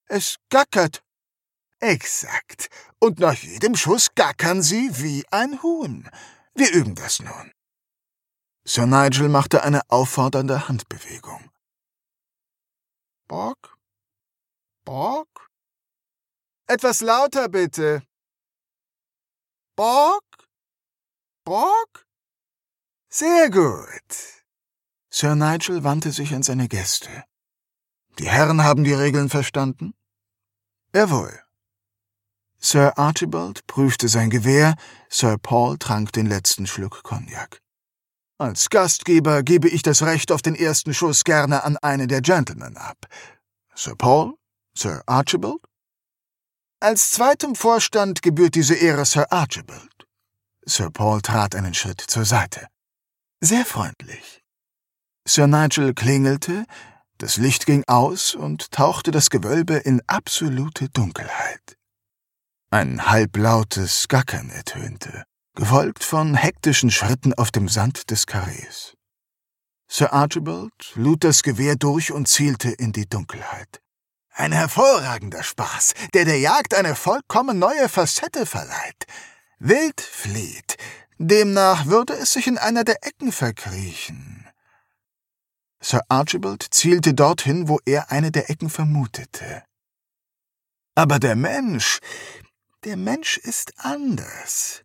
Es 0.06 0.36
gackert. 0.50 1.02
Exakt. 1.82 2.68
Und 3.00 3.18
nach 3.18 3.34
jedem 3.34 3.74
Schuss 3.74 4.14
gackern 4.14 4.62
Sie 4.62 4.88
wie 5.02 5.26
ein 5.32 5.60
Huhn. 5.64 6.08
Wir 6.54 6.70
üben 6.72 6.94
das 6.94 7.18
nun. 7.18 7.52
Sir 8.64 8.86
Nigel 8.86 9.28
machte 9.28 9.64
eine 9.64 9.80
auffordernde 9.90 10.68
Handbewegung. 10.68 11.50
Bock? 13.26 13.76
Bock? 14.84 15.50
Etwas 16.68 17.00
lauter 17.00 17.48
bitte. 17.48 18.04
Bock? 19.74 20.24
Bock? 21.44 22.06
Sehr 23.08 23.50
gut. 23.50 24.44
Sir 25.10 25.34
Nigel 25.34 25.82
wandte 25.82 26.12
sich 26.12 26.32
an 26.32 26.44
seine 26.44 26.68
Gäste. 26.68 27.24
Die 28.20 28.28
Herren 28.28 28.62
haben 28.62 28.84
die 28.84 28.94
Regeln 28.94 29.28
verstanden? 29.28 29.94
Jawohl. 30.94 31.42
Sir 32.64 32.96
Archibald 32.96 33.66
prüfte 33.66 34.08
sein 34.08 34.30
Gewehr, 34.30 34.76
Sir 35.10 35.36
Paul 35.36 35.78
trank 35.78 36.12
den 36.12 36.26
letzten 36.26 36.68
Schluck 36.68 37.02
Cognac. 37.02 37.60
Als 38.38 38.70
Gastgeber 38.70 39.42
gebe 39.42 39.68
ich 39.68 39.82
das 39.82 40.02
Recht 40.02 40.30
auf 40.30 40.42
den 40.42 40.54
ersten 40.54 40.94
Schuss 40.94 41.24
gerne 41.24 41.64
an 41.64 41.76
einen 41.78 42.06
der 42.06 42.22
Gentlemen 42.22 42.76
ab. 42.76 42.96
Sir 43.74 43.96
Paul? 43.96 44.34
Sir 44.78 45.02
Archibald? 45.06 45.60
Als 46.78 47.10
zweitem 47.10 47.56
Vorstand 47.56 48.22
gebührt 48.22 48.54
diese 48.54 48.74
Ehre 48.74 49.04
Sir 49.06 49.30
Archibald. 49.32 50.06
Sir 50.64 50.90
Paul 50.90 51.20
trat 51.20 51.56
einen 51.56 51.74
Schritt 51.74 52.00
zur 52.00 52.24
Seite. 52.24 52.68
Sehr 53.40 53.66
freundlich. 53.66 54.44
Sir 55.26 55.48
Nigel 55.48 55.94
klingelte, 55.94 56.64
das 57.18 57.38
Licht 57.38 57.66
ging 57.66 57.82
aus 57.88 58.36
und 58.36 58.70
tauchte 58.70 59.10
das 59.10 59.30
Gewölbe 59.30 59.74
in 59.74 60.00
absolute 60.06 60.88
Dunkelheit. 60.90 61.76
Ein 62.72 63.06
halblautes 63.06 64.08
Gackern 64.08 64.48
ertönte 64.48 65.24
gefolgt 65.54 66.02
von 66.02 66.34
hektischen 66.34 66.90
Schritten 66.90 67.34
auf 67.34 67.50
dem 67.50 67.68
Sand 67.68 68.10
des 68.10 68.26
Karrees. 68.26 68.94
Sir 69.88 70.14
Archibald 70.14 70.72
lud 70.94 71.22
das 71.22 71.42
Gewehr 71.42 71.76
durch 71.76 72.12
und 72.12 72.28
zielte 72.28 72.70
in 72.70 72.92
die 72.92 73.06
Dunkelheit. 73.06 73.82
Ein 74.30 74.52
hervorragender 74.52 75.42
Spaß, 75.42 75.92
der 76.14 76.24
der 76.24 76.38
Jagd 76.38 76.72
eine 76.72 76.94
vollkommen 76.94 77.58
neue 77.58 77.90
Facette 77.90 78.46
verleiht. 78.46 79.04
Wild 79.58 80.00
flieht, 80.00 80.78
demnach 81.18 81.84
würde 81.84 82.14
es 82.14 82.32
sich 82.32 82.46
in 82.46 82.56
einer 82.56 82.84
der 82.84 83.04
Ecken 83.04 83.32
verkriechen. 83.32 84.48
Sir 85.82 86.00
Archibald 86.08 86.68
zielte 86.70 87.12
dorthin, 87.12 87.68
wo 87.68 87.80
er 87.84 88.10
eine 88.10 88.32
der 88.32 88.48
Ecken 88.48 88.70
vermutete. 88.70 89.62
Aber 90.94 91.18
der 91.18 91.36
Mensch, 91.36 92.00
der 92.84 92.96
Mensch 92.96 93.38
ist 93.38 93.72
anders. 93.78 94.82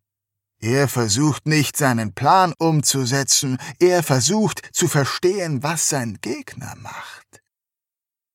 Er 0.59 0.87
versucht 0.87 1.45
nicht 1.47 1.77
seinen 1.77 2.13
Plan 2.13 2.53
umzusetzen, 2.57 3.57
er 3.79 4.01
versucht 4.01 4.61
zu 4.71 4.87
verstehen, 4.87 5.61
was 5.61 5.89
sein 5.89 6.17
Gegner 6.21 6.73
macht. 6.77 7.41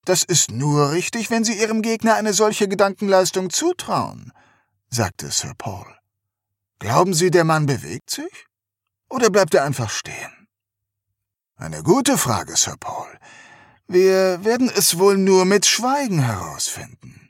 Das 0.05 0.23
ist 0.25 0.51
nur 0.51 0.93
richtig, 0.93 1.31
wenn 1.31 1.45
Sie 1.45 1.59
Ihrem 1.59 1.83
Gegner 1.83 2.15
eine 2.15 2.33
solche 2.33 2.69
Gedankenleistung 2.69 3.51
zutrauen, 3.51 4.33
sagte 4.89 5.31
Sir 5.31 5.55
Paul. 5.57 5.87
Glauben 6.79 7.15
Sie, 7.15 7.31
der 7.31 7.45
Mann 7.45 7.67
bewegt 7.67 8.11
sich? 8.11 8.47
Oder 9.09 9.31
bleibt 9.31 9.55
er 9.55 9.65
einfach 9.65 9.91
stehen? 9.91 10.49
Eine 11.57 11.83
gute 11.85 12.19
Frage, 12.19 12.57
Sir 12.57 12.77
Paul. 12.79 13.19
Wir 13.87 14.45
werden 14.45 14.71
es 14.75 14.99
wohl 14.99 15.19
nur 15.19 15.45
mit 15.45 15.67
Schweigen 15.67 16.21
herausfinden. 16.21 17.22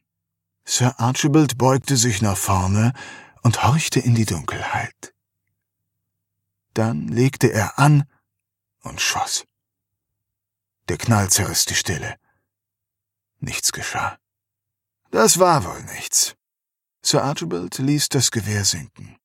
Sir 0.75 0.99
Archibald 0.99 1.59
beugte 1.59 1.99
sich 1.99 2.23
nach 2.23 2.39
vorne 2.39 2.95
und 3.43 3.63
horchte 3.63 4.01
in 4.01 4.15
die 4.15 4.25
Dunkelheit. 4.25 5.13
Dann 6.73 7.09
legte 7.09 7.53
er 7.53 7.79
an 7.79 8.09
und 8.81 8.99
schoss. 8.99 9.45
Der 10.89 10.97
Knall 10.97 11.29
zerriss 11.29 11.67
die 11.67 11.75
Stille. 11.75 12.17
Nichts 13.39 13.73
geschah. 13.73 14.19
Das 15.11 15.39
war 15.39 15.63
wohl 15.67 15.83
nichts. 15.95 16.37
Sir 17.03 17.23
Archibald 17.23 17.77
ließ 17.77 18.09
das 18.09 18.31
Gewehr 18.31 18.65
sinken. 18.65 19.19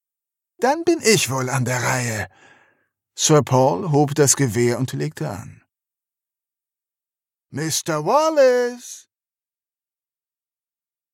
Dann 0.60 0.84
bin 0.84 1.00
ich 1.02 1.30
wohl 1.30 1.50
an 1.50 1.64
der 1.64 1.82
Reihe. 1.82 2.28
Sir 3.16 3.42
Paul 3.42 3.92
hob 3.94 4.16
das 4.16 4.36
Gewehr 4.36 4.80
und 4.80 4.92
legte 4.92 5.30
an. 5.30 5.64
Mr. 7.52 8.04
Wallace! 8.04 9.07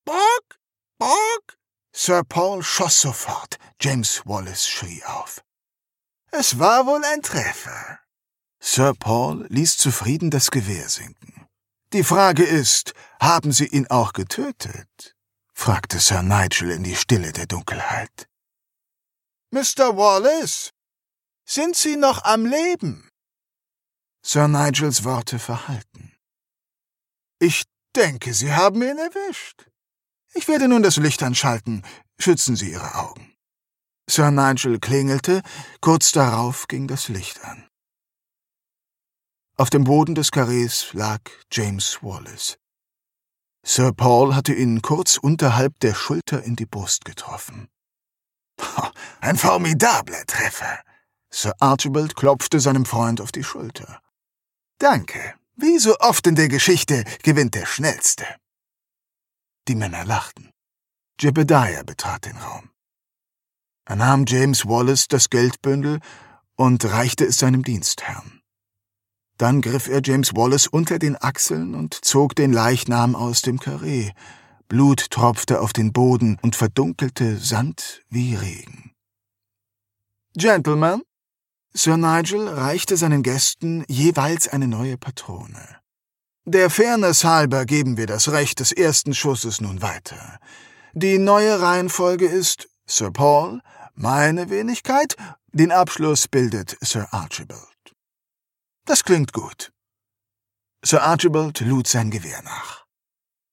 Bock! 0.04 0.58
Bock! 0.98 1.58
Sir 1.92 2.22
Paul 2.24 2.62
schoss 2.62 3.00
sofort. 3.00 3.58
James 3.80 4.22
Wallace 4.26 4.66
schrie 4.66 5.02
auf. 5.04 5.42
Es 6.30 6.58
war 6.58 6.86
wohl 6.86 7.04
ein 7.04 7.22
Treffer. 7.22 8.00
Sir 8.60 8.94
Paul 8.94 9.46
ließ 9.50 9.76
zufrieden 9.76 10.30
das 10.30 10.50
Gewehr 10.50 10.88
sinken. 10.88 11.46
Die 11.92 12.02
Frage 12.02 12.44
ist, 12.44 12.92
haben 13.20 13.52
Sie 13.52 13.66
ihn 13.66 13.86
auch 13.88 14.12
getötet? 14.12 15.14
fragte 15.52 16.00
Sir 16.00 16.22
Nigel 16.22 16.70
in 16.70 16.82
die 16.82 16.96
Stille 16.96 17.32
der 17.32 17.46
Dunkelheit. 17.46 18.28
Mr. 19.50 19.96
Wallace, 19.96 20.70
sind 21.46 21.76
Sie 21.76 21.96
noch 21.96 22.24
am 22.24 22.46
Leben? 22.46 23.08
Sir 24.22 24.48
Nigels 24.48 25.04
Worte 25.04 25.38
verhalten. 25.38 26.16
Ich 27.38 27.64
denke, 27.94 28.34
Sie 28.34 28.52
haben 28.52 28.82
ihn 28.82 28.98
erwischt. 28.98 29.66
Ich 30.34 30.48
werde 30.48 30.68
nun 30.68 30.82
das 30.82 30.96
Licht 30.96 31.22
anschalten. 31.22 31.82
Schützen 32.18 32.56
Sie 32.56 32.72
Ihre 32.72 32.94
Augen. 32.96 33.32
Sir 34.08 34.30
Nigel 34.30 34.78
klingelte, 34.80 35.42
kurz 35.80 36.12
darauf 36.12 36.68
ging 36.68 36.86
das 36.86 37.08
Licht 37.08 37.42
an. 37.44 37.66
Auf 39.56 39.70
dem 39.70 39.84
Boden 39.84 40.14
des 40.14 40.30
Karrees 40.30 40.92
lag 40.92 41.20
James 41.50 41.98
Wallace. 42.02 42.58
Sir 43.64 43.92
Paul 43.92 44.34
hatte 44.34 44.52
ihn 44.52 44.82
kurz 44.82 45.16
unterhalb 45.16 45.78
der 45.80 45.94
Schulter 45.94 46.42
in 46.42 46.56
die 46.56 46.66
Brust 46.66 47.04
getroffen. 47.04 47.68
Ein 49.20 49.36
formidabler 49.36 50.26
Treffer. 50.26 50.80
Sir 51.30 51.54
Archibald 51.60 52.14
klopfte 52.14 52.60
seinem 52.60 52.84
Freund 52.84 53.20
auf 53.20 53.32
die 53.32 53.44
Schulter. 53.44 54.00
Danke. 54.78 55.34
Wie 55.56 55.78
so 55.78 55.96
oft 56.00 56.26
in 56.26 56.34
der 56.34 56.48
Geschichte 56.48 57.04
gewinnt 57.22 57.54
der 57.54 57.64
Schnellste. 57.64 58.26
Die 59.68 59.74
Männer 59.74 60.04
lachten. 60.04 60.50
Jebediah 61.20 61.82
betrat 61.84 62.26
den 62.26 62.36
Raum. 62.36 62.70
Er 63.86 63.96
nahm 63.96 64.24
James 64.26 64.66
Wallace 64.66 65.08
das 65.08 65.30
Geldbündel 65.30 66.00
und 66.56 66.84
reichte 66.84 67.24
es 67.24 67.38
seinem 67.38 67.62
Dienstherrn. 67.62 68.40
Dann 69.38 69.60
griff 69.60 69.88
er 69.88 70.00
James 70.02 70.34
Wallace 70.34 70.66
unter 70.66 70.98
den 70.98 71.16
Achseln 71.20 71.74
und 71.74 71.94
zog 72.04 72.36
den 72.36 72.52
Leichnam 72.52 73.16
aus 73.16 73.42
dem 73.42 73.58
Karree. 73.58 74.12
Blut 74.68 75.10
tropfte 75.10 75.60
auf 75.60 75.72
den 75.72 75.92
Boden 75.92 76.38
und 76.42 76.56
verdunkelte 76.56 77.38
Sand 77.38 78.02
wie 78.08 78.34
Regen. 78.34 78.92
Gentlemen, 80.36 81.02
Sir 81.72 81.96
Nigel 81.96 82.48
reichte 82.48 82.96
seinen 82.96 83.22
Gästen 83.22 83.84
jeweils 83.88 84.46
eine 84.48 84.68
neue 84.68 84.96
Patrone. 84.96 85.83
Der 86.46 86.68
Fairness 86.68 87.24
halber 87.24 87.64
geben 87.64 87.96
wir 87.96 88.06
das 88.06 88.30
Recht 88.30 88.60
des 88.60 88.70
ersten 88.70 89.14
Schusses 89.14 89.62
nun 89.62 89.80
weiter. 89.80 90.38
Die 90.92 91.16
neue 91.18 91.58
Reihenfolge 91.62 92.26
ist 92.26 92.68
Sir 92.86 93.10
Paul, 93.10 93.62
meine 93.94 94.50
Wenigkeit, 94.50 95.16
den 95.52 95.72
Abschluss 95.72 96.28
bildet 96.28 96.76
Sir 96.82 97.08
Archibald. 97.12 97.94
Das 98.84 99.04
klingt 99.04 99.32
gut. 99.32 99.72
Sir 100.84 101.02
Archibald 101.02 101.60
lud 101.60 101.88
sein 101.88 102.10
Gewehr 102.10 102.42
nach. 102.42 102.84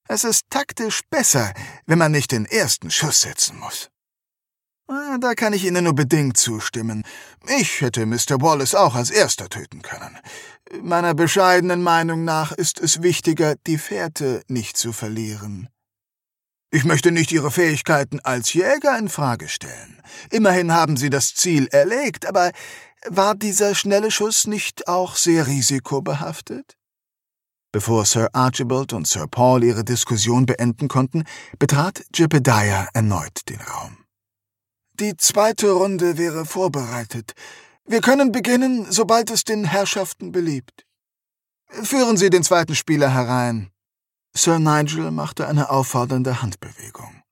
Es 0.06 0.24
ist 0.24 0.50
taktisch 0.50 1.00
besser, 1.08 1.54
wenn 1.86 1.98
man 1.98 2.12
nicht 2.12 2.30
den 2.30 2.44
ersten 2.44 2.90
Schuss 2.90 3.22
setzen 3.22 3.58
muss. 3.58 3.88
Ah, 4.86 5.16
da 5.18 5.34
kann 5.34 5.54
ich 5.54 5.64
Ihnen 5.64 5.84
nur 5.84 5.94
bedingt 5.94 6.36
zustimmen. 6.36 7.04
Ich 7.48 7.80
hätte 7.80 8.04
Mr. 8.04 8.42
Wallace 8.42 8.74
auch 8.74 8.94
als 8.94 9.10
erster 9.10 9.48
töten 9.48 9.80
können. 9.80 10.18
Meiner 10.80 11.14
bescheidenen 11.14 11.82
Meinung 11.82 12.24
nach 12.24 12.52
ist 12.52 12.80
es 12.80 13.02
wichtiger, 13.02 13.56
die 13.66 13.76
Fährte 13.76 14.42
nicht 14.48 14.78
zu 14.78 14.92
verlieren. 14.92 15.68
Ich 16.70 16.84
möchte 16.84 17.12
nicht 17.12 17.30
Ihre 17.30 17.50
Fähigkeiten 17.50 18.20
als 18.20 18.54
Jäger 18.54 18.96
in 18.98 19.10
Frage 19.10 19.48
stellen. 19.48 20.00
Immerhin 20.30 20.72
haben 20.72 20.96
Sie 20.96 21.10
das 21.10 21.34
Ziel 21.34 21.68
erlegt, 21.70 22.24
aber 22.26 22.52
war 23.06 23.34
dieser 23.34 23.74
schnelle 23.74 24.10
Schuss 24.10 24.46
nicht 24.46 24.88
auch 24.88 25.16
sehr 25.16 25.46
risikobehaftet? 25.46 26.78
Bevor 27.72 28.06
Sir 28.06 28.30
Archibald 28.32 28.94
und 28.94 29.06
Sir 29.06 29.26
Paul 29.26 29.64
ihre 29.64 29.84
Diskussion 29.84 30.46
beenden 30.46 30.88
konnten, 30.88 31.24
betrat 31.58 32.02
Jebediah 32.14 32.88
erneut 32.94 33.48
den 33.50 33.60
Raum. 33.60 33.98
Die 34.94 35.16
zweite 35.16 35.72
Runde 35.72 36.16
wäre 36.16 36.46
vorbereitet. 36.46 37.32
Wir 37.84 38.00
können 38.00 38.32
beginnen, 38.32 38.90
sobald 38.90 39.30
es 39.30 39.44
den 39.44 39.64
Herrschaften 39.64 40.32
beliebt. 40.32 40.86
Führen 41.68 42.16
Sie 42.16 42.30
den 42.30 42.44
zweiten 42.44 42.74
Spieler 42.74 43.12
herein. 43.12 43.70
Sir 44.34 44.58
Nigel 44.58 45.10
machte 45.10 45.46
eine 45.46 45.70
auffordernde 45.70 46.42
Handbewegung. 46.42 47.22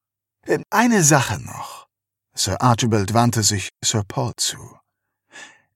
Äh, 0.47 0.61
eine 0.71 1.02
Sache 1.02 1.38
noch. 1.40 1.87
Sir 2.35 2.61
Archibald 2.61 3.14
wandte 3.14 3.42
sich 3.42 3.71
Sir 3.83 4.02
Paul 4.07 4.33
zu. 4.37 4.59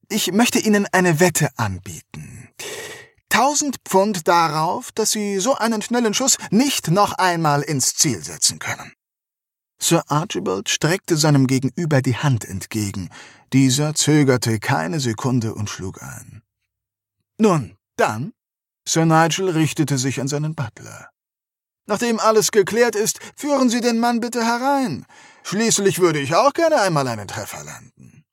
Ich 0.08 0.32
möchte 0.32 0.58
Ihnen 0.58 0.86
eine 0.92 1.20
Wette 1.20 1.50
anbieten. 1.56 2.50
Tausend 3.28 3.78
Pfund 3.84 4.28
darauf, 4.28 4.92
dass 4.92 5.10
Sie 5.10 5.38
so 5.40 5.54
einen 5.56 5.82
schnellen 5.82 6.14
Schuss 6.14 6.36
nicht 6.50 6.88
noch 6.88 7.12
einmal 7.14 7.62
ins 7.62 7.94
Ziel 7.94 8.22
setzen 8.22 8.58
können. 8.58 8.92
Sir 9.86 10.02
Archibald 10.10 10.70
streckte 10.70 11.18
seinem 11.18 11.46
Gegenüber 11.46 12.00
die 12.00 12.16
Hand 12.16 12.46
entgegen. 12.46 13.10
Dieser 13.52 13.94
zögerte 13.94 14.58
keine 14.58 14.98
Sekunde 14.98 15.54
und 15.54 15.68
schlug 15.68 16.02
ein. 16.02 16.42
Nun, 17.36 17.76
dann? 17.96 18.32
Sir 18.88 19.04
Nigel 19.04 19.50
richtete 19.50 19.98
sich 19.98 20.22
an 20.22 20.28
seinen 20.28 20.54
Butler. 20.54 21.10
Nachdem 21.84 22.18
alles 22.18 22.50
geklärt 22.50 22.96
ist, 22.96 23.18
führen 23.36 23.68
Sie 23.68 23.82
den 23.82 24.00
Mann 24.00 24.20
bitte 24.20 24.42
herein. 24.42 25.04
Schließlich 25.42 25.98
würde 25.98 26.18
ich 26.18 26.34
auch 26.34 26.54
gerne 26.54 26.80
einmal 26.80 27.06
einen 27.06 27.28
Treffer 27.28 27.62
landen. 27.62 28.24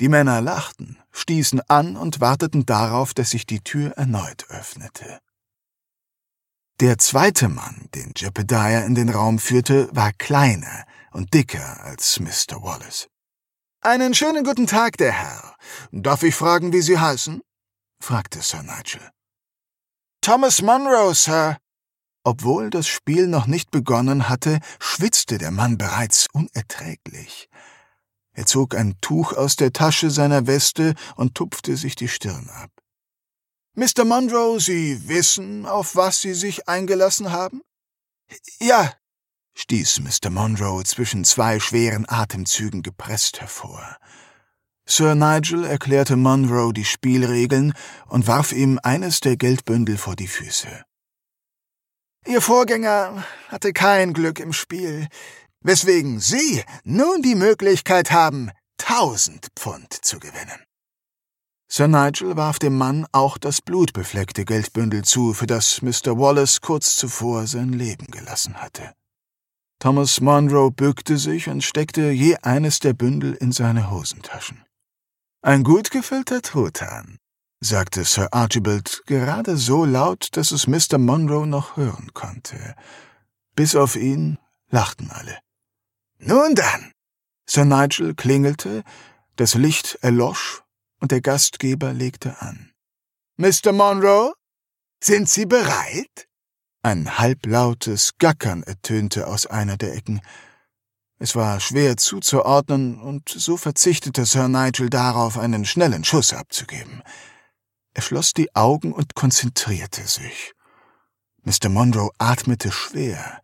Die 0.00 0.08
Männer 0.08 0.40
lachten, 0.40 0.98
stießen 1.12 1.60
an 1.68 1.96
und 1.96 2.20
warteten 2.20 2.66
darauf, 2.66 3.14
dass 3.14 3.30
sich 3.30 3.46
die 3.46 3.60
Tür 3.60 3.92
erneut 3.92 4.46
öffnete. 4.48 5.20
Der 6.80 6.96
zweite 6.96 7.50
Mann, 7.50 7.90
den 7.94 8.14
Jebediah 8.16 8.86
in 8.86 8.94
den 8.94 9.10
Raum 9.10 9.38
führte, 9.38 9.90
war 9.92 10.14
kleiner 10.14 10.86
und 11.12 11.34
dicker 11.34 11.84
als 11.84 12.18
Mr. 12.18 12.62
Wallace. 12.62 13.06
Einen 13.82 14.14
schönen 14.14 14.44
guten 14.44 14.66
Tag, 14.66 14.96
der 14.96 15.12
Herr. 15.12 15.56
Darf 15.92 16.22
ich 16.22 16.34
fragen, 16.34 16.72
wie 16.72 16.80
Sie 16.80 16.98
heißen? 16.98 17.42
fragte 18.02 18.40
Sir 18.40 18.62
Nigel. 18.62 19.02
Thomas 20.22 20.62
Munro, 20.62 21.12
Sir. 21.12 21.58
Obwohl 22.24 22.70
das 22.70 22.88
Spiel 22.88 23.26
noch 23.26 23.46
nicht 23.46 23.70
begonnen 23.70 24.30
hatte, 24.30 24.58
schwitzte 24.78 25.36
der 25.36 25.50
Mann 25.50 25.76
bereits 25.76 26.28
unerträglich. 26.32 27.50
Er 28.32 28.46
zog 28.46 28.74
ein 28.74 28.96
Tuch 29.02 29.34
aus 29.34 29.56
der 29.56 29.74
Tasche 29.74 30.08
seiner 30.08 30.46
Weste 30.46 30.94
und 31.16 31.34
tupfte 31.34 31.76
sich 31.76 31.94
die 31.94 32.08
Stirn 32.08 32.48
ab. 32.48 32.70
Mr. 33.74 34.04
Monroe, 34.04 34.58
Sie 34.58 35.08
wissen, 35.08 35.64
auf 35.64 35.94
was 35.94 36.20
Sie 36.20 36.34
sich 36.34 36.68
eingelassen 36.68 37.30
haben? 37.30 37.62
Ja, 38.58 38.92
stieß 39.54 40.00
Mr. 40.00 40.30
Monroe 40.30 40.84
zwischen 40.84 41.24
zwei 41.24 41.60
schweren 41.60 42.08
Atemzügen 42.08 42.82
gepresst 42.82 43.40
hervor. 43.40 43.96
Sir 44.86 45.14
Nigel 45.14 45.64
erklärte 45.64 46.16
Monroe 46.16 46.72
die 46.72 46.84
Spielregeln 46.84 47.74
und 48.08 48.26
warf 48.26 48.52
ihm 48.52 48.80
eines 48.82 49.20
der 49.20 49.36
Geldbündel 49.36 49.98
vor 49.98 50.16
die 50.16 50.26
Füße. 50.26 50.84
Ihr 52.26 52.40
Vorgänger 52.40 53.24
hatte 53.48 53.72
kein 53.72 54.12
Glück 54.12 54.40
im 54.40 54.52
Spiel, 54.52 55.06
weswegen 55.60 56.18
Sie 56.18 56.64
nun 56.82 57.22
die 57.22 57.36
Möglichkeit 57.36 58.10
haben, 58.10 58.50
tausend 58.78 59.48
Pfund 59.56 59.92
zu 59.92 60.18
gewinnen. 60.18 60.64
Sir 61.72 61.86
Nigel 61.86 62.36
warf 62.36 62.58
dem 62.58 62.76
Mann 62.76 63.06
auch 63.12 63.38
das 63.38 63.62
blutbefleckte 63.62 64.44
Geldbündel 64.44 65.04
zu, 65.04 65.34
für 65.34 65.46
das 65.46 65.82
Mr. 65.82 66.18
Wallace 66.18 66.60
kurz 66.60 66.96
zuvor 66.96 67.46
sein 67.46 67.72
Leben 67.72 68.08
gelassen 68.08 68.60
hatte. 68.60 68.92
Thomas 69.78 70.20
Monroe 70.20 70.72
bückte 70.72 71.16
sich 71.16 71.48
und 71.48 71.62
steckte 71.62 72.10
je 72.10 72.36
eines 72.42 72.80
der 72.80 72.92
Bündel 72.92 73.34
in 73.34 73.52
seine 73.52 73.88
Hosentaschen. 73.88 74.64
Ein 75.42 75.62
gut 75.62 75.92
gefüllter 75.92 76.42
Truthahn, 76.42 77.18
sagte 77.60 78.02
Sir 78.02 78.34
Archibald 78.34 79.04
gerade 79.06 79.56
so 79.56 79.84
laut, 79.84 80.30
dass 80.32 80.50
es 80.50 80.66
Mr. 80.66 80.98
Monroe 80.98 81.46
noch 81.46 81.76
hören 81.76 82.10
konnte. 82.14 82.74
Bis 83.54 83.76
auf 83.76 83.94
ihn 83.94 84.38
lachten 84.70 85.12
alle. 85.12 85.38
Nun 86.18 86.56
dann! 86.56 86.90
Sir 87.46 87.64
Nigel 87.64 88.16
klingelte, 88.16 88.82
das 89.36 89.54
Licht 89.54 89.98
erlosch 90.02 90.64
und 91.00 91.10
der 91.10 91.20
Gastgeber 91.20 91.92
legte 91.92 92.40
an. 92.40 92.72
Mr. 93.36 93.72
Monroe, 93.72 94.32
sind 95.02 95.28
Sie 95.28 95.46
bereit? 95.46 96.28
Ein 96.82 97.18
halblautes 97.18 98.12
Gackern 98.18 98.62
ertönte 98.62 99.26
aus 99.26 99.46
einer 99.46 99.76
der 99.76 99.94
Ecken. 99.94 100.20
Es 101.18 101.34
war 101.34 101.60
schwer 101.60 101.96
zuzuordnen, 101.98 103.00
und 103.00 103.28
so 103.28 103.56
verzichtete 103.56 104.24
Sir 104.24 104.48
Nigel 104.48 104.88
darauf, 104.88 105.38
einen 105.38 105.66
schnellen 105.66 106.04
Schuss 106.04 106.32
abzugeben. 106.32 107.02
Er 107.92 108.02
schloss 108.02 108.32
die 108.32 108.54
Augen 108.54 108.92
und 108.92 109.14
konzentrierte 109.14 110.06
sich. 110.06 110.54
Mr. 111.42 111.68
Monroe 111.68 112.10
atmete 112.18 112.72
schwer. 112.72 113.42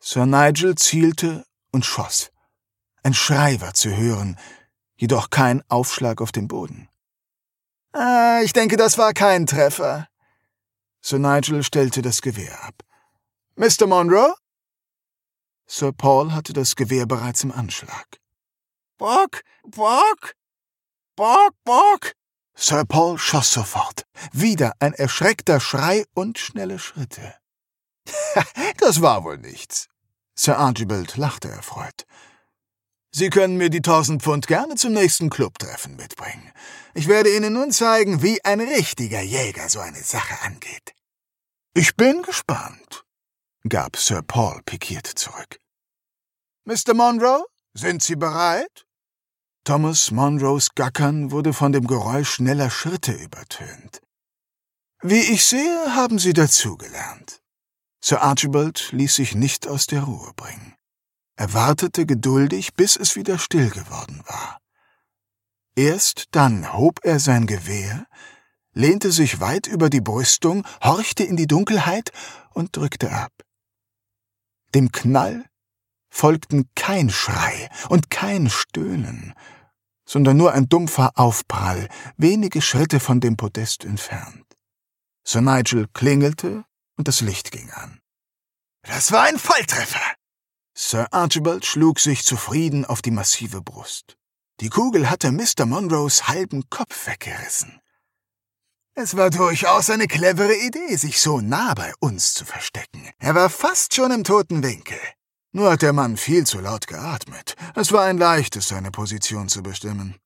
Sir 0.00 0.26
Nigel 0.26 0.76
zielte 0.76 1.44
und 1.72 1.84
schoss. 1.84 2.30
Ein 3.02 3.14
Schrei 3.14 3.60
war 3.60 3.74
zu 3.74 3.96
hören, 3.96 4.36
jedoch 4.96 5.30
kein 5.30 5.62
Aufschlag 5.68 6.20
auf 6.20 6.32
dem 6.32 6.48
Boden. 6.48 6.88
Ah, 7.98 8.42
ich 8.44 8.52
denke, 8.52 8.76
das 8.76 8.98
war 8.98 9.14
kein 9.14 9.46
Treffer. 9.46 10.06
Sir 11.00 11.18
Nigel 11.18 11.62
stellte 11.62 12.02
das 12.02 12.20
Gewehr 12.20 12.62
ab. 12.62 12.74
Mr. 13.54 13.86
Monroe? 13.86 14.34
Sir 15.66 15.92
Paul 15.92 16.34
hatte 16.34 16.52
das 16.52 16.76
Gewehr 16.76 17.06
bereits 17.06 17.42
im 17.42 17.52
Anschlag. 17.52 18.20
Bock, 18.98 19.42
Bock, 19.64 20.34
Bock, 21.16 21.54
Bock! 21.64 22.12
Sir 22.54 22.84
Paul 22.84 23.16
schoss 23.16 23.50
sofort. 23.50 24.04
Wieder 24.30 24.74
ein 24.78 24.92
erschreckter 24.92 25.58
Schrei 25.58 26.04
und 26.12 26.38
schnelle 26.38 26.78
Schritte. 26.78 27.34
das 28.76 29.00
war 29.00 29.24
wohl 29.24 29.38
nichts. 29.38 29.88
Sir 30.34 30.58
Archibald 30.58 31.16
lachte 31.16 31.48
erfreut. 31.48 32.04
Sie 33.18 33.30
können 33.30 33.56
mir 33.56 33.70
die 33.70 33.80
tausend 33.80 34.22
Pfund 34.22 34.46
gerne 34.46 34.74
zum 34.74 34.92
nächsten 34.92 35.30
Clubtreffen 35.30 35.96
mitbringen. 35.96 36.52
Ich 36.92 37.08
werde 37.08 37.34
Ihnen 37.34 37.54
nun 37.54 37.72
zeigen, 37.72 38.20
wie 38.20 38.44
ein 38.44 38.60
richtiger 38.60 39.22
Jäger 39.22 39.70
so 39.70 39.80
eine 39.80 40.02
Sache 40.02 40.34
angeht. 40.44 40.92
Ich 41.72 41.96
bin 41.96 42.20
gespannt, 42.20 43.06
gab 43.66 43.96
Sir 43.96 44.20
Paul 44.20 44.60
pikiert 44.66 45.06
zurück. 45.06 45.60
Mr. 46.66 46.92
Monroe, 46.92 47.42
sind 47.72 48.02
Sie 48.02 48.16
bereit? 48.16 48.84
Thomas 49.64 50.10
Monroes 50.10 50.74
Gackern 50.74 51.30
wurde 51.30 51.54
von 51.54 51.72
dem 51.72 51.86
Geräusch 51.86 52.28
schneller 52.28 52.68
Schritte 52.68 53.12
übertönt. 53.12 54.02
Wie 55.00 55.22
ich 55.32 55.46
sehe, 55.46 55.94
haben 55.94 56.18
Sie 56.18 56.34
dazugelernt. 56.34 57.40
Sir 58.04 58.20
Archibald 58.20 58.92
ließ 58.92 59.14
sich 59.14 59.34
nicht 59.34 59.66
aus 59.66 59.86
der 59.86 60.02
Ruhe 60.02 60.34
bringen. 60.36 60.76
Er 61.36 61.52
wartete 61.52 62.06
geduldig, 62.06 62.74
bis 62.74 62.96
es 62.96 63.14
wieder 63.14 63.38
still 63.38 63.70
geworden 63.70 64.22
war. 64.26 64.58
Erst 65.74 66.28
dann 66.30 66.72
hob 66.72 67.00
er 67.02 67.20
sein 67.20 67.46
Gewehr, 67.46 68.06
lehnte 68.72 69.12
sich 69.12 69.40
weit 69.40 69.66
über 69.66 69.90
die 69.90 70.00
Brüstung, 70.00 70.66
horchte 70.82 71.24
in 71.24 71.36
die 71.36 71.46
Dunkelheit 71.46 72.10
und 72.54 72.74
drückte 72.74 73.12
ab. 73.12 73.32
Dem 74.74 74.90
Knall 74.92 75.44
folgten 76.08 76.70
kein 76.74 77.10
Schrei 77.10 77.68
und 77.90 78.10
kein 78.10 78.48
Stöhnen, 78.48 79.34
sondern 80.06 80.38
nur 80.38 80.52
ein 80.52 80.68
dumpfer 80.70 81.12
Aufprall, 81.16 81.88
wenige 82.16 82.62
Schritte 82.62 82.98
von 82.98 83.20
dem 83.20 83.36
Podest 83.36 83.84
entfernt. 83.84 84.46
Sir 85.24 85.42
Nigel 85.42 85.88
klingelte 85.92 86.64
und 86.96 87.08
das 87.08 87.20
Licht 87.20 87.50
ging 87.50 87.70
an. 87.72 88.00
Das 88.82 89.12
war 89.12 89.24
ein 89.24 89.38
Volltreffer! 89.38 90.16
Sir 90.78 91.08
Archibald 91.10 91.64
schlug 91.64 91.98
sich 91.98 92.22
zufrieden 92.26 92.84
auf 92.84 93.00
die 93.00 93.10
massive 93.10 93.62
Brust. 93.62 94.18
Die 94.60 94.68
Kugel 94.68 95.08
hatte 95.08 95.32
Mr. 95.32 95.64
Monroes 95.64 96.28
halben 96.28 96.68
Kopf 96.68 97.06
weggerissen. 97.06 97.80
Es 98.94 99.16
war 99.16 99.30
durchaus 99.30 99.88
eine 99.88 100.06
clevere 100.06 100.54
Idee, 100.54 100.96
sich 100.96 101.18
so 101.18 101.40
nah 101.40 101.72
bei 101.72 101.94
uns 102.00 102.34
zu 102.34 102.44
verstecken. 102.44 103.08
Er 103.18 103.34
war 103.34 103.48
fast 103.48 103.94
schon 103.94 104.10
im 104.10 104.22
toten 104.22 104.62
Winkel. 104.62 104.98
Nur 105.52 105.70
hat 105.70 105.80
der 105.80 105.94
Mann 105.94 106.18
viel 106.18 106.46
zu 106.46 106.60
laut 106.60 106.86
geatmet. 106.86 107.56
Es 107.74 107.90
war 107.92 108.04
ein 108.04 108.18
leichtes, 108.18 108.68
seine 108.68 108.90
Position 108.90 109.48
zu 109.48 109.62
bestimmen. 109.62 110.16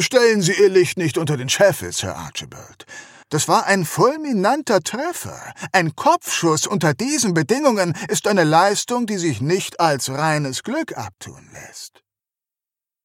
Stellen 0.00 0.42
Sie 0.42 0.52
Ihr 0.52 0.68
Licht 0.68 0.98
nicht 0.98 1.16
unter 1.16 1.38
den 1.38 1.48
Scheffel, 1.48 1.92
Sir 1.92 2.14
Archibald. 2.14 2.84
Das 3.30 3.46
war 3.46 3.66
ein 3.66 3.84
fulminanter 3.84 4.80
Treffer. 4.80 5.40
Ein 5.72 5.94
Kopfschuss 5.94 6.66
unter 6.66 6.94
diesen 6.94 7.32
Bedingungen 7.32 7.94
ist 8.08 8.26
eine 8.26 8.44
Leistung, 8.44 9.06
die 9.06 9.18
sich 9.18 9.40
nicht 9.40 9.78
als 9.78 10.10
reines 10.10 10.64
Glück 10.64 10.98
abtun 10.98 11.48
lässt. 11.52 12.02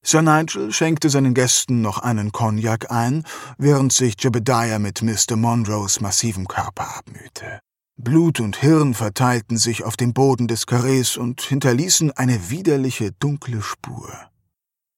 Sir 0.04 0.24
Nigel 0.24 0.72
schenkte 0.72 1.10
seinen 1.10 1.34
Gästen 1.34 1.82
noch 1.82 2.00
einen 2.00 2.32
Cognac 2.32 2.92
ein, 2.92 3.24
während 3.58 3.94
sich 3.94 4.16
Jebediah 4.20 4.80
mit 4.80 5.02
Mr. 5.02 5.36
Monroes 5.36 6.02
massivem 6.02 6.48
Körper 6.48 6.98
abmühte. 6.98 7.60
Blut 7.98 8.40
und 8.40 8.58
Hirn 8.58 8.94
verteilten 8.94 9.58
sich 9.58 9.84
auf 9.84 9.96
dem 9.96 10.14
Boden 10.14 10.48
des 10.48 10.66
Karrees 10.66 11.18
und 11.18 11.42
hinterließen 11.42 12.12
eine 12.12 12.50
widerliche, 12.50 13.12
dunkle 13.14 13.62
Spur. 13.62 14.12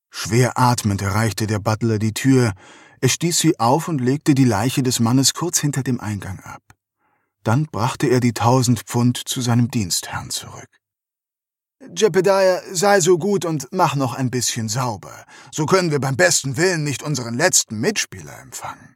Schwer 0.09 0.57
atmend 0.57 1.01
erreichte 1.01 1.47
der 1.47 1.59
Butler 1.59 1.99
die 1.99 2.13
Tür, 2.13 2.53
er 2.99 3.09
stieß 3.09 3.37
sie 3.37 3.59
auf 3.59 3.87
und 3.87 3.99
legte 3.99 4.33
die 4.33 4.45
Leiche 4.45 4.83
des 4.83 4.99
Mannes 4.99 5.33
kurz 5.33 5.59
hinter 5.59 5.83
dem 5.83 5.99
Eingang 5.99 6.39
ab. 6.39 6.61
Dann 7.43 7.65
brachte 7.65 8.07
er 8.07 8.19
die 8.19 8.33
tausend 8.33 8.81
Pfund 8.81 9.21
zu 9.25 9.41
seinem 9.41 9.69
Dienstherrn 9.69 10.29
zurück. 10.29 10.67
Jebediah, 11.95 12.61
sei 12.71 12.99
so 12.99 13.17
gut 13.17 13.45
und 13.45 13.67
mach 13.71 13.95
noch 13.95 14.15
ein 14.15 14.31
bisschen 14.31 14.67
sauber. 14.67 15.25
So 15.53 15.65
können 15.65 15.91
wir 15.91 15.99
beim 15.99 16.17
besten 16.17 16.57
Willen 16.57 16.83
nicht 16.83 17.03
unseren 17.03 17.35
letzten 17.35 17.79
Mitspieler 17.79 18.39
empfangen. 18.39 18.95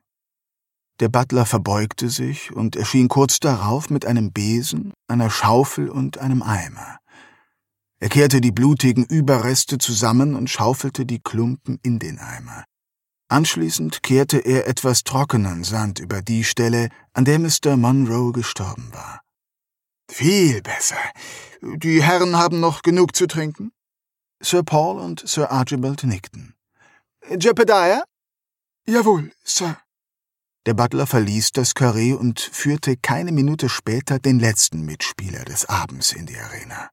Der 0.99 1.09
Butler 1.09 1.45
verbeugte 1.45 2.09
sich 2.09 2.51
und 2.51 2.75
erschien 2.75 3.07
kurz 3.07 3.39
darauf 3.39 3.89
mit 3.89 4.05
einem 4.05 4.31
Besen, 4.31 4.93
einer 5.07 5.29
Schaufel 5.29 5.89
und 5.89 6.17
einem 6.17 6.43
Eimer. 6.43 6.97
Er 7.99 8.09
kehrte 8.09 8.41
die 8.41 8.51
blutigen 8.51 9.05
Überreste 9.05 9.77
zusammen 9.77 10.35
und 10.35 10.49
schaufelte 10.49 11.05
die 11.05 11.19
Klumpen 11.19 11.79
in 11.83 11.99
den 11.99 12.19
Eimer. 12.19 12.65
Anschließend 13.31 14.03
kehrte 14.03 14.39
er 14.39 14.67
etwas 14.67 15.05
trockenen 15.05 15.63
Sand 15.63 15.99
über 15.99 16.21
die 16.21 16.43
Stelle, 16.43 16.89
an 17.13 17.23
der 17.23 17.39
Mr. 17.39 17.77
Monroe 17.77 18.33
gestorben 18.33 18.89
war. 18.91 19.21
Viel 20.09 20.61
besser. 20.61 20.97
Die 21.61 22.03
Herren 22.03 22.35
haben 22.35 22.59
noch 22.59 22.81
genug 22.81 23.15
zu 23.15 23.27
trinken? 23.27 23.71
Sir 24.41 24.63
Paul 24.63 24.99
und 24.99 25.25
Sir 25.25 25.49
Archibald 25.49 26.03
nickten. 26.03 26.55
Jebediah? 27.29 28.03
Jawohl, 28.85 29.31
Sir. 29.45 29.77
Der 30.65 30.73
Butler 30.73 31.07
verließ 31.07 31.53
das 31.53 31.73
Karree 31.73 32.11
und 32.11 32.41
führte 32.41 32.97
keine 32.97 33.31
Minute 33.31 33.69
später 33.69 34.19
den 34.19 34.39
letzten 34.39 34.83
Mitspieler 34.83 35.45
des 35.45 35.69
Abends 35.69 36.11
in 36.11 36.25
die 36.25 36.37
Arena. 36.37 36.89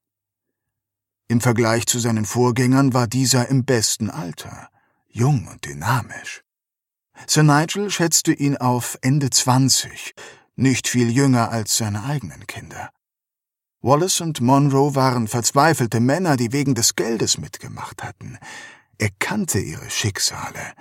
Im 1.27 1.41
Vergleich 1.41 1.87
zu 1.87 1.99
seinen 1.99 2.27
Vorgängern 2.27 2.95
war 2.95 3.09
dieser 3.09 3.49
im 3.49 3.65
besten 3.65 4.09
Alter, 4.09 4.71
jung 5.09 5.49
und 5.49 5.65
dynamisch. 5.65 6.43
Sir 7.27 7.43
Nigel 7.43 7.91
schätzte 7.91 8.33
ihn 8.33 8.57
auf 8.57 8.97
Ende 9.03 9.31
zwanzig, 9.31 10.15
nicht 10.57 10.89
viel 10.89 11.11
jünger 11.11 11.51
als 11.51 11.77
seine 11.77 12.05
eigenen 12.05 12.47
Kinder. 12.47 12.91
Wallace 13.81 14.21
und 14.21 14.41
Monroe 14.41 14.95
waren 14.95 15.29
verzweifelte 15.29 16.01
Männer, 16.01 16.37
die 16.37 16.53
wegen 16.53 16.75
des 16.75 16.97
Geldes 16.97 17.39
mitgemacht 17.39 18.03
hatten. 18.03 18.39
Er 18.99 19.11
kannte 19.19 19.59
ihre 19.59 19.89
Schicksale 19.91 20.75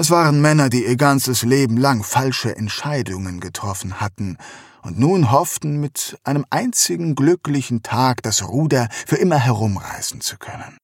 es 0.00 0.10
waren 0.10 0.40
Männer, 0.40 0.68
die 0.68 0.86
ihr 0.86 0.94
ganzes 0.94 1.42
Leben 1.42 1.76
lang 1.76 2.04
falsche 2.04 2.54
Entscheidungen 2.54 3.40
getroffen 3.40 4.00
hatten 4.00 4.36
und 4.82 4.96
nun 4.96 5.32
hofften, 5.32 5.80
mit 5.80 6.16
einem 6.22 6.46
einzigen 6.50 7.16
glücklichen 7.16 7.82
Tag 7.82 8.22
das 8.22 8.46
Ruder 8.46 8.88
für 9.08 9.16
immer 9.16 9.38
herumreißen 9.38 10.20
zu 10.20 10.38
können. 10.38 10.78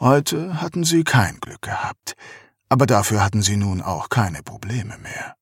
Heute 0.00 0.60
hatten 0.60 0.84
sie 0.84 1.04
kein 1.04 1.38
Glück 1.40 1.62
gehabt, 1.62 2.14
aber 2.68 2.86
dafür 2.86 3.24
hatten 3.24 3.42
sie 3.42 3.56
nun 3.56 3.82
auch 3.82 4.08
keine 4.08 4.42
Probleme 4.42 4.96
mehr. 4.98 5.34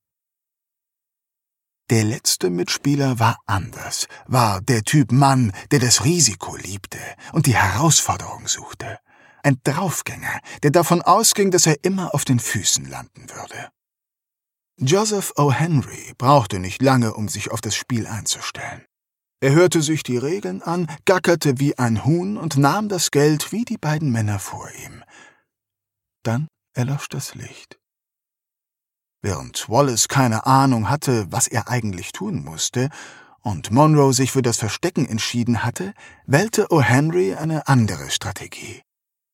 Der 1.90 2.04
letzte 2.04 2.50
Mitspieler 2.50 3.18
war 3.18 3.38
anders, 3.46 4.08
war 4.26 4.60
der 4.60 4.82
Typ 4.82 5.12
Mann, 5.12 5.52
der 5.70 5.78
das 5.78 6.04
Risiko 6.04 6.56
liebte 6.56 6.98
und 7.32 7.46
die 7.46 7.54
Herausforderung 7.54 8.48
suchte 8.48 8.98
ein 9.46 9.60
Draufgänger, 9.62 10.40
der 10.64 10.72
davon 10.72 11.02
ausging, 11.02 11.52
dass 11.52 11.66
er 11.66 11.84
immer 11.84 12.14
auf 12.14 12.24
den 12.24 12.40
Füßen 12.40 12.84
landen 12.84 13.30
würde. 13.30 13.70
Joseph 14.78 15.32
O. 15.36 15.52
Henry 15.52 16.12
brauchte 16.18 16.58
nicht 16.58 16.82
lange, 16.82 17.14
um 17.14 17.28
sich 17.28 17.52
auf 17.52 17.60
das 17.60 17.76
Spiel 17.76 18.08
einzustellen. 18.08 18.84
Er 19.40 19.52
hörte 19.52 19.82
sich 19.82 20.02
die 20.02 20.16
Regeln 20.16 20.62
an, 20.62 20.86
gackerte 21.04 21.58
wie 21.58 21.78
ein 21.78 22.04
Huhn 22.04 22.36
und 22.36 22.56
nahm 22.56 22.88
das 22.88 23.10
Geld 23.10 23.52
wie 23.52 23.64
die 23.64 23.76
beiden 23.76 24.10
Männer 24.10 24.38
vor 24.38 24.68
ihm. 24.84 25.04
Dann 26.22 26.48
erlosch 26.74 27.08
das 27.08 27.34
Licht. 27.34 27.78
Während 29.22 29.68
Wallace 29.68 30.08
keine 30.08 30.46
Ahnung 30.46 30.88
hatte, 30.88 31.26
was 31.30 31.48
er 31.48 31.68
eigentlich 31.68 32.12
tun 32.12 32.44
musste, 32.44 32.88
und 33.42 33.70
Monroe 33.70 34.12
sich 34.12 34.32
für 34.32 34.42
das 34.42 34.56
Verstecken 34.56 35.06
entschieden 35.06 35.62
hatte, 35.62 35.94
wählte 36.26 36.66
O. 36.70 36.80
Henry 36.80 37.34
eine 37.34 37.68
andere 37.68 38.10
Strategie. 38.10 38.82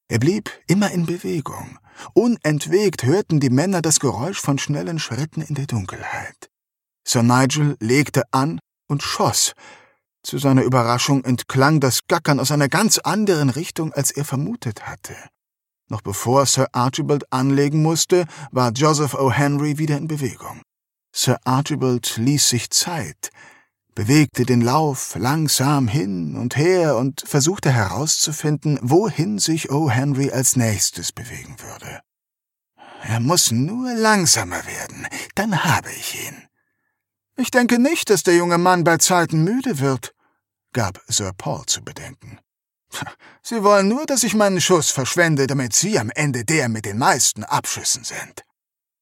Er 0.08 0.18
blieb 0.18 0.50
immer 0.66 0.90
in 0.90 1.06
Bewegung. 1.06 1.78
Unentwegt 2.12 3.04
hörten 3.04 3.40
die 3.40 3.48
Männer 3.48 3.80
das 3.80 4.00
Geräusch 4.00 4.38
von 4.38 4.58
schnellen 4.58 4.98
Schritten 4.98 5.40
in 5.40 5.54
der 5.54 5.66
Dunkelheit. 5.66 6.50
Sir 7.06 7.22
Nigel 7.22 7.76
legte 7.80 8.24
an 8.32 8.58
und 8.88 9.02
schoss. 9.02 9.54
Zu 10.22 10.38
seiner 10.38 10.62
Überraschung 10.62 11.24
entklang 11.24 11.80
das 11.80 12.00
Gackern 12.06 12.38
aus 12.38 12.52
einer 12.52 12.68
ganz 12.68 12.98
anderen 12.98 13.50
Richtung, 13.50 13.92
als 13.92 14.10
er 14.10 14.24
vermutet 14.24 14.86
hatte. 14.86 15.14
Noch 15.88 16.00
bevor 16.00 16.46
Sir 16.46 16.68
Archibald 16.72 17.30
anlegen 17.32 17.82
musste, 17.82 18.26
war 18.50 18.72
Joseph 18.72 19.14
O. 19.14 19.30
Henry 19.30 19.78
wieder 19.78 19.98
in 19.98 20.08
Bewegung. 20.08 20.62
Sir 21.14 21.38
Archibald 21.44 22.16
ließ 22.16 22.48
sich 22.48 22.70
Zeit, 22.70 23.30
bewegte 23.94 24.46
den 24.46 24.62
Lauf 24.62 25.14
langsam 25.18 25.88
hin 25.88 26.36
und 26.36 26.56
her 26.56 26.96
und 26.96 27.22
versuchte 27.26 27.70
herauszufinden, 27.70 28.78
wohin 28.80 29.38
sich 29.38 29.70
O. 29.70 29.90
Henry 29.90 30.30
als 30.30 30.56
nächstes 30.56 31.12
bewegen 31.12 31.56
würde. 31.58 32.00
Er 33.02 33.20
muss 33.20 33.50
nur 33.50 33.92
langsamer 33.94 34.64
werden, 34.64 35.06
dann 35.34 35.64
habe 35.64 35.90
ich 35.90 36.26
ihn. 36.26 36.46
Ich 37.36 37.50
denke 37.50 37.78
nicht, 37.78 38.10
dass 38.10 38.22
der 38.22 38.34
junge 38.34 38.58
Mann 38.58 38.84
bei 38.84 38.98
Zeiten 38.98 39.44
müde 39.44 39.78
wird, 39.78 40.14
gab 40.72 41.00
Sir 41.08 41.32
Paul 41.36 41.64
zu 41.66 41.82
bedenken. 41.82 42.38
Sie 43.42 43.62
wollen 43.62 43.88
nur, 43.88 44.04
dass 44.04 44.22
ich 44.22 44.34
meinen 44.34 44.60
Schuss 44.60 44.90
verschwende, 44.90 45.46
damit 45.46 45.72
Sie 45.72 45.98
am 45.98 46.10
Ende 46.10 46.44
der 46.44 46.68
mit 46.68 46.84
den 46.84 46.98
meisten 46.98 47.44
Abschüssen 47.44 48.04
sind. 48.04 48.44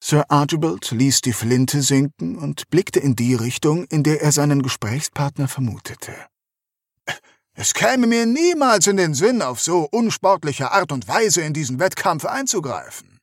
Sir 0.02 0.24
Archibald 0.28 0.92
ließ 0.92 1.20
die 1.20 1.32
Flinte 1.32 1.82
sinken 1.82 2.38
und 2.38 2.70
blickte 2.70 3.00
in 3.00 3.16
die 3.16 3.34
Richtung, 3.34 3.84
in 3.84 4.02
der 4.02 4.22
er 4.22 4.32
seinen 4.32 4.62
Gesprächspartner 4.62 5.48
vermutete. 5.48 6.14
Es 7.54 7.74
käme 7.74 8.06
mir 8.06 8.24
niemals 8.24 8.86
in 8.86 8.96
den 8.96 9.12
Sinn, 9.12 9.42
auf 9.42 9.60
so 9.60 9.86
unsportliche 9.90 10.70
Art 10.70 10.92
und 10.92 11.06
Weise 11.08 11.42
in 11.42 11.52
diesen 11.52 11.78
Wettkampf 11.78 12.24
einzugreifen. 12.24 13.18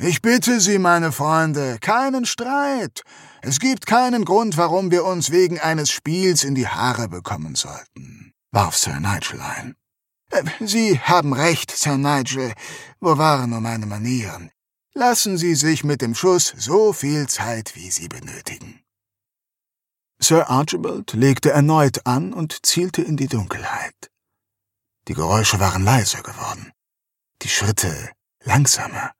Ich 0.00 0.22
bitte 0.22 0.60
Sie, 0.60 0.78
meine 0.78 1.10
Freunde, 1.10 1.78
keinen 1.80 2.26
Streit. 2.26 3.02
Es 3.46 3.60
gibt 3.60 3.84
keinen 3.84 4.24
Grund, 4.24 4.56
warum 4.56 4.90
wir 4.90 5.04
uns 5.04 5.30
wegen 5.30 5.60
eines 5.60 5.90
Spiels 5.90 6.44
in 6.44 6.54
die 6.54 6.66
Haare 6.66 7.08
bekommen 7.08 7.56
sollten, 7.56 8.32
warf 8.52 8.74
Sir 8.74 8.98
Nigel 9.00 9.38
ein. 9.42 9.76
Äh, 10.30 10.44
Sie 10.60 10.98
haben 10.98 11.34
recht, 11.34 11.70
Sir 11.70 11.98
Nigel. 11.98 12.54
Wo 13.00 13.18
waren 13.18 13.50
nur 13.50 13.60
meine 13.60 13.84
Manieren? 13.84 14.50
Lassen 14.94 15.36
Sie 15.36 15.54
sich 15.56 15.84
mit 15.84 16.00
dem 16.00 16.14
Schuss 16.14 16.54
so 16.56 16.94
viel 16.94 17.28
Zeit, 17.28 17.76
wie 17.76 17.90
Sie 17.90 18.08
benötigen. 18.08 18.80
Sir 20.18 20.48
Archibald 20.48 21.12
legte 21.12 21.50
erneut 21.50 22.06
an 22.06 22.32
und 22.32 22.64
zielte 22.64 23.02
in 23.02 23.18
die 23.18 23.28
Dunkelheit. 23.28 24.10
Die 25.06 25.14
Geräusche 25.14 25.60
waren 25.60 25.84
leiser 25.84 26.22
geworden, 26.22 26.72
die 27.42 27.50
Schritte 27.50 28.10
langsamer. 28.42 29.12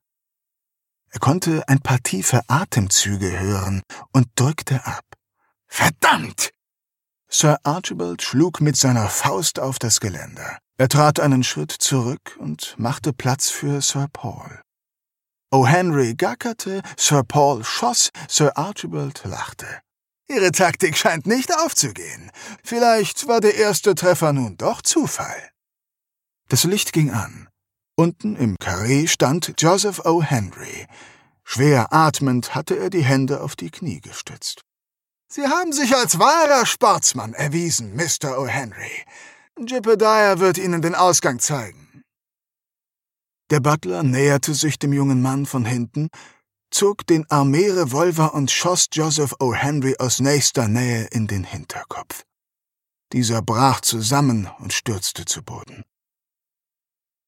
Er 1.15 1.21
konnte 1.21 1.63
ein 1.69 1.79
paar 1.81 2.03
tiefe 2.03 2.43
Atemzüge 2.49 3.39
hören 3.39 3.83
und 4.13 4.27
drückte 4.35 4.85
ab. 4.85 5.05
Verdammt! 5.69 6.51
Sir 7.31 7.59
Archibald 7.63 8.21
schlug 8.21 8.61
mit 8.61 8.77
seiner 8.77 9.09
Faust 9.09 9.61
auf 9.61 9.79
das 9.79 10.01
Geländer. 10.01 10.59
Er 10.77 10.89
trat 10.89 11.21
einen 11.21 11.45
Schritt 11.45 11.71
zurück 11.71 12.37
und 12.41 12.75
machte 12.79 13.13
Platz 13.13 13.49
für 13.49 13.81
Sir 13.81 14.09
Paul. 14.13 14.61
O. 15.53 15.65
Henry 15.65 16.15
gackerte, 16.17 16.83
Sir 16.97 17.23
Paul 17.23 17.63
schoss, 17.63 18.11
Sir 18.29 18.59
Archibald 18.59 19.23
lachte. 19.25 19.67
Ihre 20.29 20.51
Taktik 20.51 20.97
scheint 20.97 21.27
nicht 21.27 21.55
aufzugehen. 21.57 22.33
Vielleicht 22.65 23.29
war 23.29 23.41
der 23.41 23.55
erste 23.55 23.95
Treffer 23.95 24.33
nun 24.33 24.57
doch 24.57 24.83
Zufall. 24.83 25.51
Das 26.49 26.65
Licht 26.65 26.93
ging 26.93 27.13
an. 27.13 27.49
Unten 27.97 28.35
im 28.35 28.57
Karree 28.59 29.07
stand 29.07 29.55
Joseph 29.59 30.05
O. 30.05 30.21
Henry. 30.21 30.87
Schwer 31.45 31.93
atmend 31.93 32.55
hatte 32.55 32.77
er 32.77 32.91
die 32.91 33.05
Hände 33.05 33.41
auf 33.41 33.55
die 33.55 33.71
Knie 33.71 34.01
gestützt. 34.01 34.63
Sie 35.29 35.47
haben 35.47 35.73
sich 35.73 35.95
als 35.95 36.19
wahrer 36.19 36.67
Sportsmann 36.67 37.35
erwiesen, 37.35 37.95
Mr. 37.95 38.39
O. 38.39 38.47
Henry. 38.47 39.05
Jebediah 39.59 40.41
wird 40.41 40.59
Ihnen 40.59 40.83
den 40.83 40.97
Ausgang 40.97 41.39
zeigen. 41.39 42.03
Der 43.51 43.61
Butler 43.61 44.03
näherte 44.03 44.55
sich 44.55 44.79
dem 44.81 44.93
jungen 44.93 45.23
Mann 45.23 45.47
von 45.47 45.65
hinten, 45.65 46.09
zog 46.73 47.07
den 47.07 47.31
Armeerevolver 47.31 48.35
und 48.35 48.51
schoss 48.51 48.89
Joseph 48.93 49.37
O. 49.39 49.55
Henry 49.55 49.95
aus 50.01 50.19
nächster 50.19 50.67
Nähe 50.67 51.05
in 51.13 51.29
den 51.29 51.45
Hinterkopf. 51.45 52.25
Dieser 53.13 53.43
brach 53.43 53.83
zusammen 53.83 54.51
und 54.59 54.73
stürzte 54.73 55.25
zu 55.25 55.45
Boden. 55.45 55.85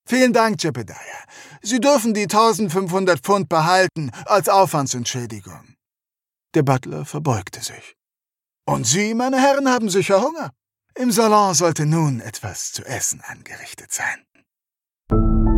Vielen 0.07 0.33
Dank, 0.33 0.63
Jebediah. 0.63 0.97
Sie 1.63 1.81
dürfen 1.81 2.15
die 2.15 2.23
1500 2.23 3.19
Pfund 3.21 3.49
behalten 3.49 4.11
als 4.25 4.49
Aufwandsentschädigung. 4.49 5.75
Der 6.55 6.63
Butler 6.63 7.05
verbeugte 7.05 7.61
sich. 7.61 7.97
Und 8.67 8.87
Sie, 8.87 9.15
meine 9.15 9.41
Herren, 9.41 9.69
haben 9.69 9.91
sicher 9.91 10.23
Hunger. 10.23 10.53
Im 10.95 11.11
Salon 11.11 11.55
sollte 11.55 11.87
nun 11.87 12.21
etwas 12.21 12.73
zu 12.73 12.85
essen 12.85 13.21
angerichtet 13.21 13.93
sein. 13.93 15.56